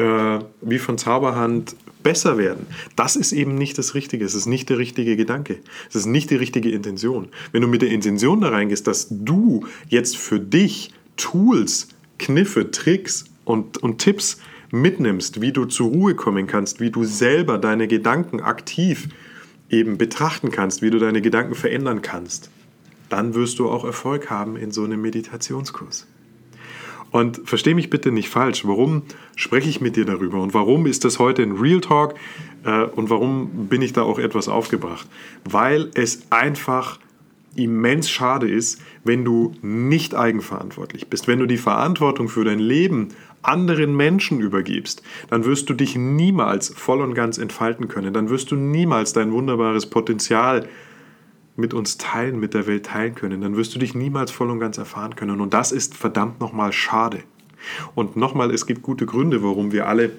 äh, 0.00 0.38
wie 0.62 0.78
von 0.78 0.98
Zauberhand 0.98 1.76
besser 2.02 2.38
werden, 2.38 2.66
das 2.96 3.16
ist 3.16 3.32
eben 3.32 3.54
nicht 3.54 3.76
das 3.76 3.94
Richtige. 3.94 4.24
Es 4.24 4.34
ist 4.34 4.46
nicht 4.46 4.70
der 4.70 4.78
richtige 4.78 5.16
Gedanke. 5.16 5.58
Es 5.90 5.94
ist 5.96 6.06
nicht 6.06 6.30
die 6.30 6.36
richtige 6.36 6.70
Intention. 6.70 7.28
Wenn 7.52 7.60
du 7.60 7.68
mit 7.68 7.82
der 7.82 7.90
Intention 7.90 8.40
da 8.40 8.48
reingehst, 8.48 8.86
dass 8.86 9.08
du 9.10 9.66
jetzt 9.88 10.16
für 10.16 10.40
dich 10.40 10.92
Tools, 11.16 11.88
Kniffe, 12.18 12.70
Tricks 12.70 13.26
und, 13.44 13.78
und 13.78 13.98
Tipps 13.98 14.38
mitnimmst, 14.70 15.42
wie 15.42 15.52
du 15.52 15.66
zur 15.66 15.90
Ruhe 15.90 16.14
kommen 16.14 16.46
kannst, 16.46 16.80
wie 16.80 16.90
du 16.90 17.04
selber 17.04 17.58
deine 17.58 17.86
Gedanken 17.86 18.40
aktiv 18.40 19.08
eben 19.68 19.98
betrachten 19.98 20.50
kannst, 20.50 20.80
wie 20.80 20.90
du 20.90 20.98
deine 20.98 21.20
Gedanken 21.20 21.54
verändern 21.54 22.00
kannst, 22.00 22.50
dann 23.10 23.34
wirst 23.34 23.58
du 23.58 23.68
auch 23.68 23.84
Erfolg 23.84 24.30
haben 24.30 24.56
in 24.56 24.70
so 24.70 24.84
einem 24.84 25.02
Meditationskurs. 25.02 26.06
Und 27.10 27.40
verstehe 27.44 27.74
mich 27.74 27.90
bitte 27.90 28.12
nicht 28.12 28.28
falsch, 28.28 28.64
warum 28.64 29.02
spreche 29.36 29.68
ich 29.68 29.80
mit 29.80 29.96
dir 29.96 30.04
darüber 30.04 30.40
und 30.40 30.54
warum 30.54 30.86
ist 30.86 31.04
das 31.04 31.18
heute 31.18 31.42
ein 31.42 31.52
Real 31.52 31.80
Talk 31.80 32.14
äh, 32.64 32.84
und 32.84 33.10
warum 33.10 33.68
bin 33.68 33.82
ich 33.82 33.92
da 33.92 34.02
auch 34.02 34.18
etwas 34.18 34.48
aufgebracht? 34.48 35.08
Weil 35.44 35.90
es 35.94 36.22
einfach 36.30 36.98
immens 37.56 38.08
schade 38.08 38.48
ist, 38.48 38.80
wenn 39.02 39.24
du 39.24 39.52
nicht 39.60 40.14
eigenverantwortlich 40.14 41.08
bist, 41.08 41.26
wenn 41.26 41.40
du 41.40 41.46
die 41.46 41.56
Verantwortung 41.56 42.28
für 42.28 42.44
dein 42.44 42.60
Leben 42.60 43.08
anderen 43.42 43.96
Menschen 43.96 44.40
übergibst, 44.40 45.02
dann 45.30 45.44
wirst 45.44 45.68
du 45.68 45.74
dich 45.74 45.96
niemals 45.96 46.72
voll 46.76 47.00
und 47.00 47.14
ganz 47.14 47.38
entfalten 47.38 47.88
können. 47.88 48.12
Dann 48.12 48.28
wirst 48.28 48.50
du 48.50 48.56
niemals 48.56 49.12
dein 49.12 49.32
wunderbares 49.32 49.86
Potenzial 49.86 50.68
mit 51.60 51.74
uns 51.74 51.98
teilen, 51.98 52.40
mit 52.40 52.54
der 52.54 52.66
Welt 52.66 52.86
teilen 52.86 53.14
können. 53.14 53.40
Dann 53.40 53.56
wirst 53.56 53.74
du 53.74 53.78
dich 53.78 53.94
niemals 53.94 54.30
voll 54.30 54.50
und 54.50 54.58
ganz 54.58 54.78
erfahren 54.78 55.14
können. 55.14 55.40
Und 55.40 55.54
das 55.54 55.72
ist 55.72 55.96
verdammt 55.96 56.40
nochmal 56.40 56.72
schade. 56.72 57.22
Und 57.94 58.16
nochmal, 58.16 58.50
es 58.50 58.66
gibt 58.66 58.82
gute 58.82 59.06
Gründe, 59.06 59.42
warum 59.42 59.72
wir 59.72 59.86
alle 59.86 60.12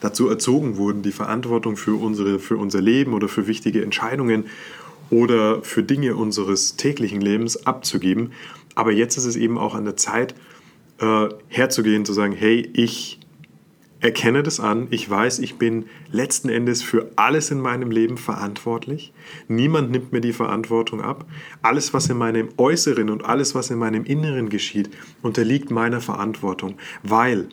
dazu 0.00 0.28
erzogen 0.28 0.76
wurden, 0.76 1.02
die 1.02 1.12
Verantwortung 1.12 1.76
für, 1.76 2.00
unsere, 2.00 2.38
für 2.38 2.56
unser 2.56 2.80
Leben 2.80 3.12
oder 3.12 3.28
für 3.28 3.46
wichtige 3.46 3.82
Entscheidungen 3.82 4.44
oder 5.10 5.62
für 5.62 5.82
Dinge 5.82 6.16
unseres 6.16 6.76
täglichen 6.76 7.20
Lebens 7.20 7.66
abzugeben. 7.66 8.32
Aber 8.74 8.92
jetzt 8.92 9.16
ist 9.16 9.26
es 9.26 9.36
eben 9.36 9.58
auch 9.58 9.74
an 9.74 9.84
der 9.84 9.96
Zeit, 9.96 10.34
äh, 11.00 11.28
herzugehen, 11.48 12.04
zu 12.04 12.12
sagen, 12.12 12.32
hey, 12.32 12.68
ich 12.74 13.19
erkenne 14.00 14.42
das 14.42 14.60
an, 14.60 14.88
ich 14.90 15.08
weiß, 15.08 15.38
ich 15.40 15.56
bin 15.56 15.86
letzten 16.10 16.48
Endes 16.48 16.82
für 16.82 17.10
alles 17.16 17.50
in 17.50 17.60
meinem 17.60 17.90
Leben 17.90 18.16
verantwortlich. 18.16 19.12
Niemand 19.46 19.90
nimmt 19.90 20.12
mir 20.12 20.20
die 20.20 20.32
Verantwortung 20.32 21.02
ab. 21.02 21.26
Alles, 21.62 21.92
was 21.92 22.08
in 22.08 22.16
meinem 22.16 22.48
Äußeren 22.56 23.10
und 23.10 23.24
alles, 23.24 23.54
was 23.54 23.70
in 23.70 23.78
meinem 23.78 24.04
Inneren 24.04 24.48
geschieht, 24.48 24.90
unterliegt 25.22 25.70
meiner 25.70 26.00
Verantwortung, 26.00 26.76
weil 27.02 27.48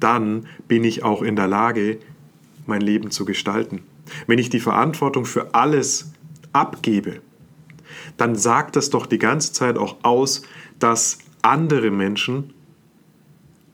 dann 0.00 0.46
bin 0.66 0.82
ich 0.82 1.04
auch 1.04 1.22
in 1.22 1.36
der 1.36 1.46
Lage, 1.46 1.98
mein 2.66 2.80
Leben 2.80 3.10
zu 3.10 3.24
gestalten. 3.24 3.82
Wenn 4.26 4.38
ich 4.38 4.50
die 4.50 4.60
Verantwortung 4.60 5.26
für 5.26 5.54
alles 5.54 6.12
abgebe, 6.52 7.20
dann 8.16 8.34
sagt 8.34 8.76
das 8.76 8.90
doch 8.90 9.06
die 9.06 9.18
ganze 9.18 9.52
Zeit 9.52 9.76
auch 9.76 9.96
aus, 10.02 10.42
dass 10.78 11.18
andere 11.42 11.90
Menschen 11.90 12.52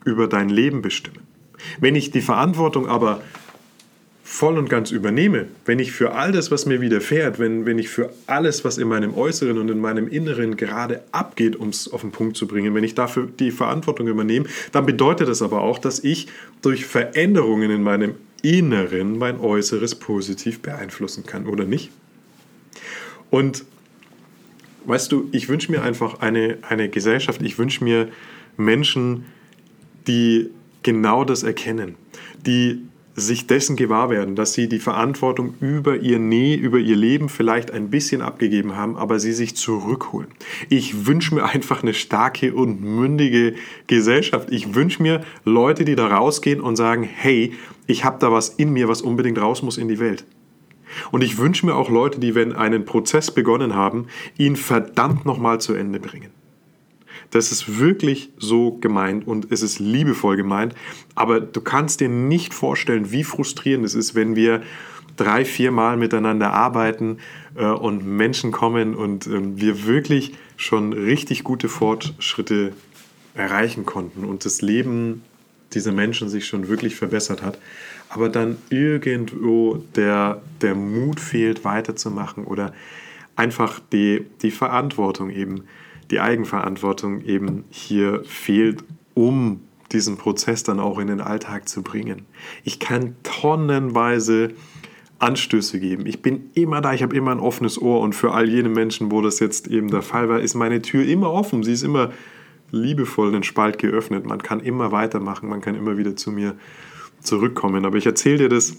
über 0.05 0.27
dein 0.27 0.49
Leben 0.49 0.81
bestimmen. 0.81 1.28
Wenn 1.79 1.95
ich 1.95 2.11
die 2.11 2.21
Verantwortung 2.21 2.87
aber 2.87 3.21
voll 4.29 4.59
und 4.59 4.69
ganz 4.69 4.91
übernehme, 4.91 5.47
wenn 5.65 5.79
ich 5.79 5.91
für 5.91 6.13
all 6.13 6.31
das, 6.31 6.51
was 6.51 6.67
mir 6.67 6.81
widerfährt, 6.81 7.39
wenn, 7.39 7.65
wenn 7.65 7.79
ich 7.79 7.89
für 7.89 8.11
alles, 8.27 8.63
was 8.63 8.77
in 8.77 8.87
meinem 8.87 9.15
Äußeren 9.15 9.57
und 9.57 9.69
in 9.69 9.79
meinem 9.79 10.07
Inneren 10.07 10.55
gerade 10.55 11.01
abgeht, 11.11 11.55
um 11.55 11.69
es 11.69 11.91
auf 11.91 12.01
den 12.01 12.11
Punkt 12.11 12.37
zu 12.37 12.45
bringen, 12.45 12.75
wenn 12.75 12.83
ich 12.83 12.93
dafür 12.93 13.27
die 13.39 13.49
Verantwortung 13.49 14.07
übernehme, 14.07 14.45
dann 14.71 14.85
bedeutet 14.85 15.27
das 15.27 15.41
aber 15.41 15.61
auch, 15.61 15.79
dass 15.79 16.03
ich 16.03 16.27
durch 16.61 16.85
Veränderungen 16.85 17.71
in 17.71 17.81
meinem 17.81 18.15
Inneren 18.43 19.17
mein 19.17 19.39
Äußeres 19.39 19.95
positiv 19.95 20.61
beeinflussen 20.61 21.25
kann 21.25 21.47
oder 21.47 21.65
nicht. 21.65 21.89
Und 23.31 23.65
weißt 24.85 25.11
du, 25.11 25.27
ich 25.31 25.49
wünsche 25.49 25.71
mir 25.71 25.81
einfach 25.81 26.21
eine, 26.21 26.59
eine 26.61 26.87
Gesellschaft, 26.89 27.41
ich 27.41 27.57
wünsche 27.57 27.83
mir 27.83 28.09
Menschen, 28.57 29.25
die 30.07 30.51
genau 30.83 31.23
das 31.23 31.43
erkennen, 31.43 31.95
die 32.45 32.89
sich 33.19 33.47
dessen 33.47 33.75
gewahr 33.75 34.09
werden, 34.09 34.35
dass 34.35 34.53
sie 34.53 34.69
die 34.69 34.79
Verantwortung 34.79 35.55
über 35.59 35.97
ihr 35.97 36.19
Nee, 36.19 36.55
über 36.55 36.77
ihr 36.77 36.95
Leben 36.95 37.29
vielleicht 37.29 37.71
ein 37.71 37.89
bisschen 37.89 38.21
abgegeben 38.21 38.75
haben, 38.75 38.97
aber 38.97 39.19
sie 39.19 39.33
sich 39.33 39.55
zurückholen. 39.55 40.29
Ich 40.69 41.05
wünsche 41.05 41.35
mir 41.35 41.43
einfach 41.43 41.83
eine 41.83 41.93
starke 41.93 42.53
und 42.53 42.81
mündige 42.81 43.55
Gesellschaft. 43.87 44.49
Ich 44.51 44.73
wünsche 44.75 45.01
mir 45.01 45.21
Leute, 45.43 45.85
die 45.85 45.95
da 45.95 46.07
rausgehen 46.07 46.61
und 46.61 46.75
sagen, 46.75 47.03
hey, 47.03 47.53
ich 47.87 48.05
habe 48.05 48.19
da 48.19 48.31
was 48.31 48.49
in 48.49 48.71
mir, 48.71 48.87
was 48.87 49.01
unbedingt 49.01 49.39
raus 49.39 49.61
muss 49.61 49.77
in 49.77 49.87
die 49.87 49.99
Welt. 49.99 50.25
Und 51.11 51.23
ich 51.23 51.37
wünsche 51.37 51.65
mir 51.65 51.75
auch 51.75 51.89
Leute, 51.89 52.19
die, 52.19 52.35
wenn 52.35 52.53
einen 52.53 52.85
Prozess 52.85 53.31
begonnen 53.31 53.75
haben, 53.75 54.07
ihn 54.37 54.55
verdammt 54.55 55.25
nochmal 55.25 55.61
zu 55.61 55.73
Ende 55.73 55.99
bringen. 55.99 56.31
Das 57.31 57.51
ist 57.51 57.79
wirklich 57.79 58.31
so 58.37 58.77
gemeint 58.79 59.27
und 59.27 59.51
es 59.51 59.61
ist 59.61 59.79
liebevoll 59.79 60.35
gemeint. 60.35 60.73
Aber 61.15 61.39
du 61.39 61.61
kannst 61.61 61.99
dir 61.99 62.09
nicht 62.09 62.53
vorstellen, 62.53 63.11
wie 63.11 63.23
frustrierend 63.23 63.85
es 63.85 63.95
ist, 63.95 64.15
wenn 64.15 64.35
wir 64.35 64.63
drei, 65.15 65.45
vier 65.45 65.71
Mal 65.71 65.97
miteinander 65.97 66.53
arbeiten 66.53 67.17
äh, 67.55 67.65
und 67.65 68.05
Menschen 68.05 68.51
kommen 68.51 68.95
und 68.95 69.27
äh, 69.27 69.39
wir 69.55 69.85
wirklich 69.85 70.33
schon 70.57 70.93
richtig 70.93 71.43
gute 71.43 71.69
Fortschritte 71.69 72.73
erreichen 73.35 73.85
konnten 73.85 74.25
und 74.25 74.45
das 74.45 74.61
Leben 74.61 75.23
dieser 75.73 75.91
Menschen 75.91 76.29
sich 76.29 76.47
schon 76.47 76.67
wirklich 76.67 76.95
verbessert 76.95 77.43
hat, 77.43 77.59
aber 78.09 78.29
dann 78.29 78.57
irgendwo 78.69 79.83
der, 79.95 80.41
der 80.61 80.73
Mut 80.73 81.19
fehlt, 81.19 81.63
weiterzumachen 81.63 82.43
oder 82.43 82.73
einfach 83.35 83.79
die, 83.91 84.25
die 84.41 84.51
Verantwortung 84.51 85.29
eben 85.29 85.63
die 86.11 86.19
Eigenverantwortung 86.19 87.21
eben 87.21 87.65
hier 87.69 88.23
fehlt, 88.25 88.83
um 89.13 89.61
diesen 89.91 90.17
Prozess 90.17 90.63
dann 90.63 90.79
auch 90.79 90.99
in 90.99 91.07
den 91.07 91.21
Alltag 91.21 91.67
zu 91.67 91.81
bringen. 91.81 92.25
Ich 92.63 92.79
kann 92.79 93.15
tonnenweise 93.23 94.53
Anstöße 95.19 95.79
geben. 95.79 96.05
Ich 96.05 96.21
bin 96.21 96.49
immer 96.53 96.81
da, 96.81 96.93
ich 96.93 97.03
habe 97.03 97.15
immer 97.15 97.31
ein 97.31 97.39
offenes 97.39 97.81
Ohr 97.81 97.99
und 98.01 98.13
für 98.13 98.33
all 98.33 98.49
jene 98.49 98.69
Menschen, 98.69 99.11
wo 99.11 99.21
das 99.21 99.39
jetzt 99.39 99.67
eben 99.67 99.89
der 99.89 100.01
Fall 100.01 100.29
war, 100.29 100.39
ist 100.39 100.55
meine 100.55 100.81
Tür 100.81 101.05
immer 101.05 101.31
offen. 101.31 101.63
Sie 101.63 101.73
ist 101.73 101.83
immer 101.83 102.11
liebevoll 102.71 103.31
den 103.31 103.43
Spalt 103.43 103.79
geöffnet. 103.79 104.25
Man 104.25 104.41
kann 104.41 104.59
immer 104.59 104.91
weitermachen, 104.91 105.49
man 105.49 105.61
kann 105.61 105.75
immer 105.75 105.97
wieder 105.97 106.15
zu 106.15 106.31
mir 106.31 106.55
zurückkommen. 107.19 107.85
Aber 107.85 107.97
ich 107.97 108.05
erzähle 108.05 108.37
dir 108.37 108.49
das 108.49 108.77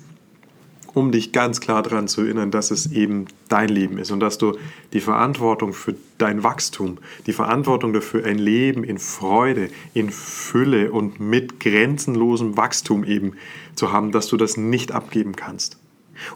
um 0.94 1.12
dich 1.12 1.32
ganz 1.32 1.60
klar 1.60 1.82
daran 1.82 2.08
zu 2.08 2.22
erinnern, 2.22 2.50
dass 2.50 2.70
es 2.70 2.92
eben 2.92 3.26
dein 3.48 3.68
Leben 3.68 3.98
ist 3.98 4.10
und 4.10 4.20
dass 4.20 4.38
du 4.38 4.56
die 4.92 5.00
Verantwortung 5.00 5.72
für 5.72 5.94
dein 6.18 6.42
Wachstum, 6.42 6.98
die 7.26 7.32
Verantwortung 7.32 7.92
dafür, 7.92 8.24
ein 8.24 8.38
Leben 8.38 8.84
in 8.84 8.98
Freude, 8.98 9.70
in 9.94 10.10
Fülle 10.10 10.90
und 10.90 11.20
mit 11.20 11.60
grenzenlosem 11.60 12.56
Wachstum 12.56 13.04
eben 13.04 13.32
zu 13.74 13.92
haben, 13.92 14.12
dass 14.12 14.26
du 14.28 14.36
das 14.36 14.56
nicht 14.56 14.92
abgeben 14.92 15.36
kannst. 15.36 15.78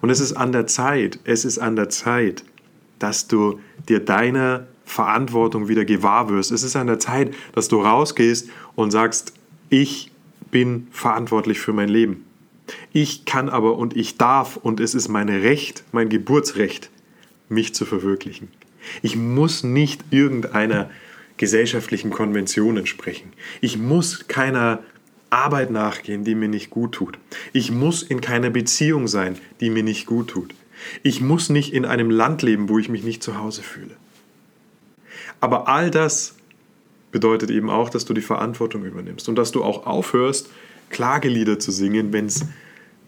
Und 0.00 0.10
es 0.10 0.20
ist 0.20 0.32
an 0.32 0.52
der 0.52 0.66
Zeit, 0.66 1.18
es 1.24 1.44
ist 1.44 1.58
an 1.58 1.76
der 1.76 1.88
Zeit, 1.88 2.44
dass 2.98 3.28
du 3.28 3.60
dir 3.88 4.00
deiner 4.00 4.66
Verantwortung 4.84 5.68
wieder 5.68 5.84
gewahr 5.84 6.28
wirst. 6.28 6.52
Es 6.52 6.62
ist 6.62 6.76
an 6.76 6.86
der 6.86 6.98
Zeit, 6.98 7.34
dass 7.52 7.68
du 7.68 7.80
rausgehst 7.80 8.48
und 8.76 8.90
sagst, 8.90 9.32
ich 9.68 10.10
bin 10.50 10.88
verantwortlich 10.90 11.58
für 11.58 11.72
mein 11.72 11.88
Leben. 11.88 12.24
Ich 12.92 13.24
kann 13.24 13.48
aber 13.48 13.76
und 13.76 13.96
ich 13.96 14.16
darf 14.16 14.56
und 14.56 14.80
es 14.80 14.94
ist 14.94 15.08
mein 15.08 15.28
Recht, 15.28 15.84
mein 15.92 16.08
Geburtsrecht, 16.08 16.90
mich 17.48 17.74
zu 17.74 17.84
verwirklichen. 17.84 18.48
Ich 19.02 19.16
muss 19.16 19.62
nicht 19.62 20.04
irgendeiner 20.10 20.90
gesellschaftlichen 21.36 22.10
Konvention 22.10 22.76
entsprechen. 22.76 23.32
Ich 23.60 23.78
muss 23.78 24.28
keiner 24.28 24.80
Arbeit 25.30 25.70
nachgehen, 25.70 26.24
die 26.24 26.34
mir 26.34 26.48
nicht 26.48 26.70
gut 26.70 26.92
tut. 26.92 27.18
Ich 27.52 27.70
muss 27.70 28.02
in 28.02 28.20
keiner 28.20 28.50
Beziehung 28.50 29.08
sein, 29.08 29.36
die 29.60 29.70
mir 29.70 29.82
nicht 29.82 30.06
gut 30.06 30.28
tut. 30.28 30.54
Ich 31.02 31.20
muss 31.20 31.50
nicht 31.50 31.72
in 31.72 31.84
einem 31.84 32.10
Land 32.10 32.42
leben, 32.42 32.68
wo 32.68 32.78
ich 32.78 32.88
mich 32.88 33.02
nicht 33.02 33.22
zu 33.22 33.38
Hause 33.38 33.62
fühle. 33.62 33.96
Aber 35.40 35.68
all 35.68 35.90
das 35.90 36.36
bedeutet 37.10 37.50
eben 37.50 37.70
auch, 37.70 37.90
dass 37.90 38.04
du 38.04 38.14
die 38.14 38.20
Verantwortung 38.20 38.84
übernimmst 38.84 39.28
und 39.28 39.36
dass 39.36 39.50
du 39.50 39.62
auch 39.62 39.86
aufhörst, 39.86 40.50
Klagelieder 40.94 41.58
zu 41.58 41.72
singen, 41.72 42.12
wenn 42.12 42.26
es 42.26 42.42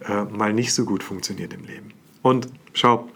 äh, 0.00 0.24
mal 0.24 0.52
nicht 0.52 0.74
so 0.74 0.84
gut 0.84 1.04
funktioniert 1.04 1.54
im 1.54 1.64
Leben. 1.64 1.92
Und 2.20 2.48
schau, 2.74 3.08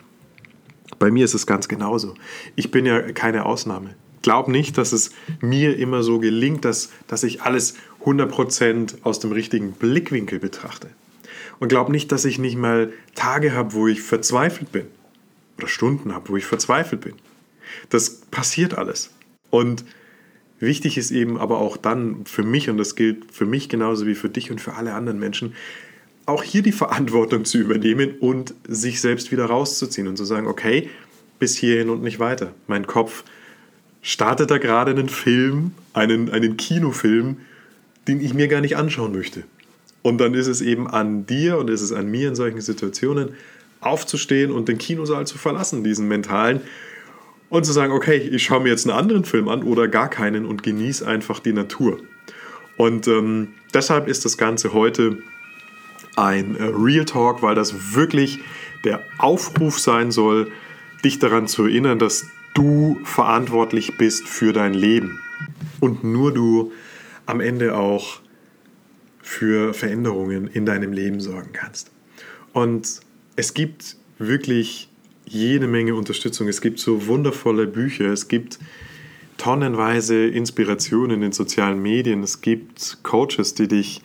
bei 1.00 1.10
mir 1.10 1.24
ist 1.24 1.34
es 1.34 1.44
ganz 1.44 1.66
genauso. 1.66 2.14
Ich 2.54 2.70
bin 2.70 2.86
ja 2.86 3.12
keine 3.12 3.46
Ausnahme. 3.46 3.96
Glaub 4.22 4.46
nicht, 4.46 4.78
dass 4.78 4.92
es 4.92 5.10
mir 5.40 5.76
immer 5.76 6.04
so 6.04 6.20
gelingt, 6.20 6.64
dass, 6.64 6.90
dass 7.08 7.24
ich 7.24 7.42
alles 7.42 7.74
100% 8.04 8.98
aus 9.02 9.18
dem 9.18 9.32
richtigen 9.32 9.72
Blickwinkel 9.72 10.38
betrachte. 10.38 10.90
Und 11.58 11.68
glaub 11.68 11.88
nicht, 11.88 12.12
dass 12.12 12.24
ich 12.24 12.38
nicht 12.38 12.56
mal 12.56 12.92
Tage 13.16 13.52
habe, 13.52 13.72
wo 13.72 13.88
ich 13.88 14.02
verzweifelt 14.02 14.70
bin. 14.70 14.86
Oder 15.58 15.66
Stunden 15.66 16.14
habe, 16.14 16.28
wo 16.28 16.36
ich 16.36 16.44
verzweifelt 16.46 17.00
bin. 17.00 17.14
Das 17.88 18.20
passiert 18.30 18.78
alles. 18.78 19.10
Und 19.50 19.84
Wichtig 20.60 20.98
ist 20.98 21.10
eben 21.10 21.38
aber 21.38 21.58
auch 21.58 21.78
dann 21.78 22.26
für 22.26 22.42
mich, 22.42 22.68
und 22.68 22.76
das 22.76 22.94
gilt 22.94 23.32
für 23.32 23.46
mich 23.46 23.68
genauso 23.68 24.06
wie 24.06 24.14
für 24.14 24.28
dich 24.28 24.50
und 24.50 24.60
für 24.60 24.74
alle 24.74 24.92
anderen 24.92 25.18
Menschen, 25.18 25.54
auch 26.26 26.42
hier 26.42 26.62
die 26.62 26.72
Verantwortung 26.72 27.44
zu 27.44 27.58
übernehmen 27.58 28.14
und 28.20 28.54
sich 28.68 29.00
selbst 29.00 29.32
wieder 29.32 29.46
rauszuziehen 29.46 30.06
und 30.06 30.16
zu 30.16 30.24
sagen, 30.24 30.46
okay, 30.46 30.90
bis 31.38 31.56
hierhin 31.56 31.88
und 31.88 32.02
nicht 32.02 32.18
weiter. 32.18 32.52
Mein 32.66 32.86
Kopf 32.86 33.24
startet 34.02 34.50
da 34.50 34.58
gerade 34.58 34.90
einen 34.90 35.08
Film, 35.08 35.72
einen, 35.94 36.30
einen 36.30 36.58
Kinofilm, 36.58 37.38
den 38.06 38.20
ich 38.20 38.34
mir 38.34 38.48
gar 38.48 38.60
nicht 38.60 38.76
anschauen 38.76 39.12
möchte. 39.12 39.44
Und 40.02 40.18
dann 40.18 40.34
ist 40.34 40.46
es 40.46 40.60
eben 40.60 40.88
an 40.88 41.26
dir 41.26 41.58
und 41.58 41.68
ist 41.68 41.82
es 41.82 41.92
an 41.92 42.10
mir 42.10 42.28
in 42.28 42.34
solchen 42.34 42.60
Situationen, 42.60 43.30
aufzustehen 43.80 44.50
und 44.50 44.68
den 44.68 44.76
Kinosaal 44.76 45.26
zu 45.26 45.38
verlassen, 45.38 45.84
diesen 45.84 46.06
mentalen, 46.06 46.60
und 47.50 47.66
zu 47.66 47.72
sagen, 47.72 47.92
okay, 47.92 48.16
ich 48.16 48.44
schaue 48.44 48.60
mir 48.60 48.70
jetzt 48.70 48.88
einen 48.88 48.96
anderen 48.96 49.24
Film 49.24 49.48
an 49.48 49.62
oder 49.62 49.88
gar 49.88 50.08
keinen 50.08 50.46
und 50.46 50.62
genieße 50.62 51.06
einfach 51.06 51.40
die 51.40 51.52
Natur. 51.52 51.98
Und 52.76 53.06
ähm, 53.08 53.48
deshalb 53.74 54.08
ist 54.08 54.24
das 54.24 54.38
Ganze 54.38 54.72
heute 54.72 55.18
ein 56.16 56.56
äh, 56.56 56.62
Real 56.64 57.04
Talk, 57.04 57.42
weil 57.42 57.54
das 57.54 57.94
wirklich 57.94 58.38
der 58.84 59.02
Aufruf 59.18 59.78
sein 59.78 60.10
soll, 60.10 60.50
dich 61.04 61.18
daran 61.18 61.46
zu 61.46 61.64
erinnern, 61.64 61.98
dass 61.98 62.24
du 62.54 62.98
verantwortlich 63.04 63.98
bist 63.98 64.28
für 64.28 64.52
dein 64.52 64.72
Leben. 64.72 65.20
Und 65.80 66.04
nur 66.04 66.32
du 66.32 66.72
am 67.26 67.40
Ende 67.40 67.76
auch 67.76 68.20
für 69.22 69.74
Veränderungen 69.74 70.48
in 70.48 70.66
deinem 70.66 70.92
Leben 70.92 71.20
sorgen 71.20 71.52
kannst. 71.52 71.90
Und 72.52 73.00
es 73.36 73.54
gibt 73.54 73.96
wirklich 74.18 74.89
jede 75.30 75.68
Menge 75.68 75.94
Unterstützung. 75.94 76.48
Es 76.48 76.60
gibt 76.60 76.78
so 76.80 77.06
wundervolle 77.06 77.66
Bücher, 77.66 78.06
es 78.06 78.28
gibt 78.28 78.58
tonnenweise 79.38 80.26
Inspirationen 80.26 81.12
in 81.12 81.20
den 81.22 81.32
sozialen 81.32 81.80
Medien, 81.80 82.22
es 82.22 82.40
gibt 82.40 82.98
Coaches, 83.02 83.54
die 83.54 83.68
dich 83.68 84.02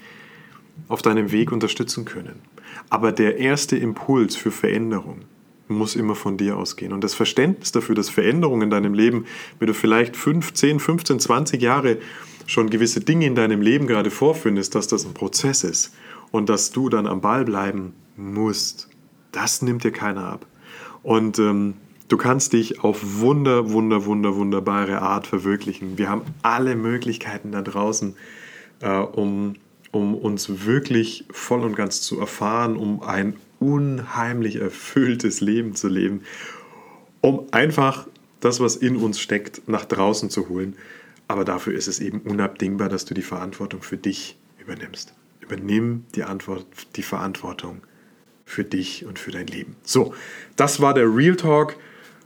auf 0.88 1.02
deinem 1.02 1.32
Weg 1.32 1.52
unterstützen 1.52 2.06
können. 2.06 2.42
Aber 2.90 3.12
der 3.12 3.38
erste 3.38 3.76
Impuls 3.76 4.36
für 4.36 4.52
Veränderung 4.52 5.22
muss 5.68 5.96
immer 5.96 6.14
von 6.14 6.38
dir 6.38 6.58
ausgehen. 6.58 6.94
Und 6.94 7.04
das 7.04 7.16
Verständnis 7.16 7.72
dafür, 7.72 7.96
dass 7.96 8.10
Veränderungen 8.10 8.64
in 8.64 8.70
deinem 8.70 8.94
Leben, 8.94 9.26
wenn 9.58 9.68
du 9.68 9.74
vielleicht 9.74 10.16
5, 10.16 10.54
10, 10.54 10.80
15, 10.80 11.20
20 11.20 11.62
Jahre 11.62 11.98
schon 12.46 12.70
gewisse 12.70 13.00
Dinge 13.00 13.26
in 13.26 13.34
deinem 13.34 13.62
Leben 13.62 13.88
gerade 13.88 14.12
vorfindest, 14.12 14.76
dass 14.76 14.88
das 14.88 15.06
ein 15.06 15.16
Prozess 15.16 15.64
ist 15.64 15.96
und 16.30 16.50
dass 16.50 16.72
du 16.72 16.90
dann 16.90 17.08
am 17.08 17.22
Ball 17.22 17.46
bleiben 17.46 17.94
musst, 18.16 18.90
das 19.32 19.64
nimmt 19.64 19.84
dir 19.84 19.92
keiner 19.92 20.26
ab. 20.26 20.46
Und 21.06 21.38
ähm, 21.38 21.76
du 22.08 22.18
kannst 22.18 22.54
dich 22.54 22.84
auf 22.84 23.20
wunder, 23.20 23.70
wunder, 23.70 24.06
wunder, 24.06 24.36
wunderbare 24.36 25.04
Art 25.04 25.28
verwirklichen. 25.28 26.00
Wir 26.00 26.10
haben 26.10 26.24
alle 26.42 26.76
Möglichkeiten 26.76 27.52
da 27.52 27.62
draußen, 27.62 28.16
äh, 28.80 28.90
um, 28.90 29.54
um 29.92 30.16
uns 30.16 30.66
wirklich 30.66 31.26
voll 31.30 31.62
und 31.62 31.76
ganz 31.76 32.02
zu 32.02 32.20
erfahren, 32.20 32.76
um 32.76 33.04
ein 33.04 33.36
unheimlich 33.60 34.56
erfülltes 34.56 35.42
Leben 35.42 35.76
zu 35.76 35.90
leben, 35.90 36.22
um 37.22 37.44
einfach 37.52 38.08
das, 38.40 38.60
was 38.60 38.76
in 38.76 38.96
uns 38.96 39.20
steckt, 39.20 39.68
nach 39.68 39.86
draußen 39.86 40.32
zu 40.32 40.50
holen. 40.50 40.76
Aber 41.28 41.46
dafür 41.46 41.76
ist 41.76 41.88
es 41.88 42.00
eben 42.00 42.22
unabdingbar, 42.22 42.90
dass 42.90 43.06
du 43.06 43.14
die 43.14 43.22
Verantwortung 43.22 43.84
für 43.84 43.98
dich 43.98 44.38
übernimmst. 44.58 45.14
Übernimm 45.40 46.06
die, 46.16 46.24
Antwort, 46.24 46.66
die 46.96 47.04
Verantwortung 47.04 47.84
für 48.46 48.64
dich 48.64 49.06
und 49.06 49.20
für 49.20 49.32
dein 49.32 49.48
Leben. 49.48 49.76
So, 49.84 50.14
das 50.56 50.80
war 50.80 50.94
der 50.94 51.14
Real 51.14 51.36
Talk 51.36 51.76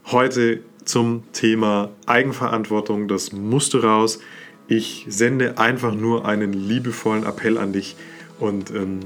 heute 0.06 0.60
zum 0.84 1.24
Thema 1.32 1.90
Eigenverantwortung. 2.06 3.08
Das 3.08 3.32
musste 3.32 3.82
raus. 3.82 4.20
Ich 4.68 5.06
sende 5.08 5.58
einfach 5.58 5.94
nur 5.94 6.26
einen 6.26 6.52
liebevollen 6.52 7.24
Appell 7.24 7.58
an 7.58 7.72
dich 7.72 7.96
und 8.38 8.70
ähm, 8.70 9.00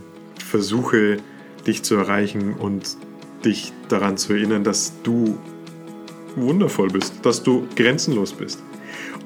versuche 0.44 1.18
dich 1.66 1.82
zu 1.82 1.94
erreichen 1.94 2.54
und 2.54 2.96
dich 3.44 3.72
daran 3.88 4.16
zu 4.16 4.34
erinnern, 4.34 4.64
dass 4.64 4.92
du 5.02 5.38
wundervoll 6.36 6.88
bist, 6.88 7.14
dass 7.22 7.42
du 7.42 7.66
grenzenlos 7.76 8.32
bist. 8.32 8.62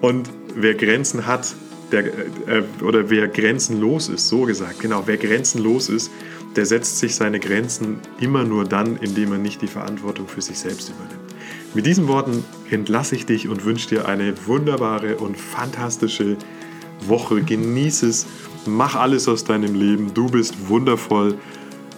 Und 0.01 0.31
wer 0.55 0.75
Grenzen 0.75 1.27
hat, 1.27 1.55
der, 1.91 2.07
äh, 2.07 2.63
oder 2.83 3.11
wer 3.11 3.29
grenzenlos 3.29 4.09
ist, 4.09 4.29
so 4.29 4.43
gesagt, 4.43 4.81
genau, 4.81 5.05
wer 5.07 5.17
grenzenlos 5.17 5.89
ist, 5.89 6.11
der 6.57 6.67
setzt 6.67 6.99
sich 6.99 7.15
seine 7.15 7.41
Grenzen 7.41 7.99
immer 8.21 8.45
nur 8.45 8.65
dann, 8.65 8.97
indem 8.97 9.33
er 9.33 9.39
nicht 9.39 9.63
die 9.63 9.67
Verantwortung 9.67 10.29
für 10.29 10.41
sich 10.41 10.59
selbst 10.59 10.91
übernimmt. 10.91 11.35
Mit 11.75 11.87
diesen 11.87 12.09
Worten 12.09 12.45
entlasse 12.71 13.15
ich 13.15 13.27
dich 13.27 13.49
und 13.49 13.65
wünsche 13.65 13.89
dir 13.89 14.09
eine 14.09 14.35
wunderbare 14.47 15.17
und 15.17 15.37
fantastische 15.37 16.37
Woche. 17.07 17.43
Genieße 17.43 18.09
es, 18.09 18.27
mach 18.67 18.97
alles 18.97 19.29
aus 19.29 19.45
deinem 19.45 19.75
Leben. 19.75 20.15
Du 20.15 20.29
bist 20.29 20.69
wundervoll. 20.69 21.35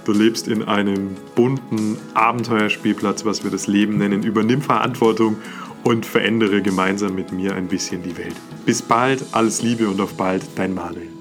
Du 0.04 0.12
lebst 0.12 0.48
in 0.48 0.62
einem 0.64 1.10
bunten 1.34 1.98
Abenteuerspielplatz, 2.14 3.24
was 3.24 3.44
wir 3.44 3.50
das 3.50 3.66
Leben 3.66 3.98
nennen. 3.98 4.22
Übernimm 4.22 4.62
Verantwortung 4.62 5.36
und 5.84 6.04
verändere 6.04 6.62
gemeinsam 6.62 7.14
mit 7.14 7.32
mir 7.32 7.54
ein 7.54 7.68
bisschen 7.68 8.02
die 8.02 8.16
Welt. 8.18 8.36
Bis 8.66 8.82
bald, 8.82 9.24
alles 9.32 9.62
Liebe 9.62 9.88
und 9.88 10.00
auf 10.00 10.14
bald, 10.14 10.42
dein 10.56 10.74
Manuel. 10.74 11.19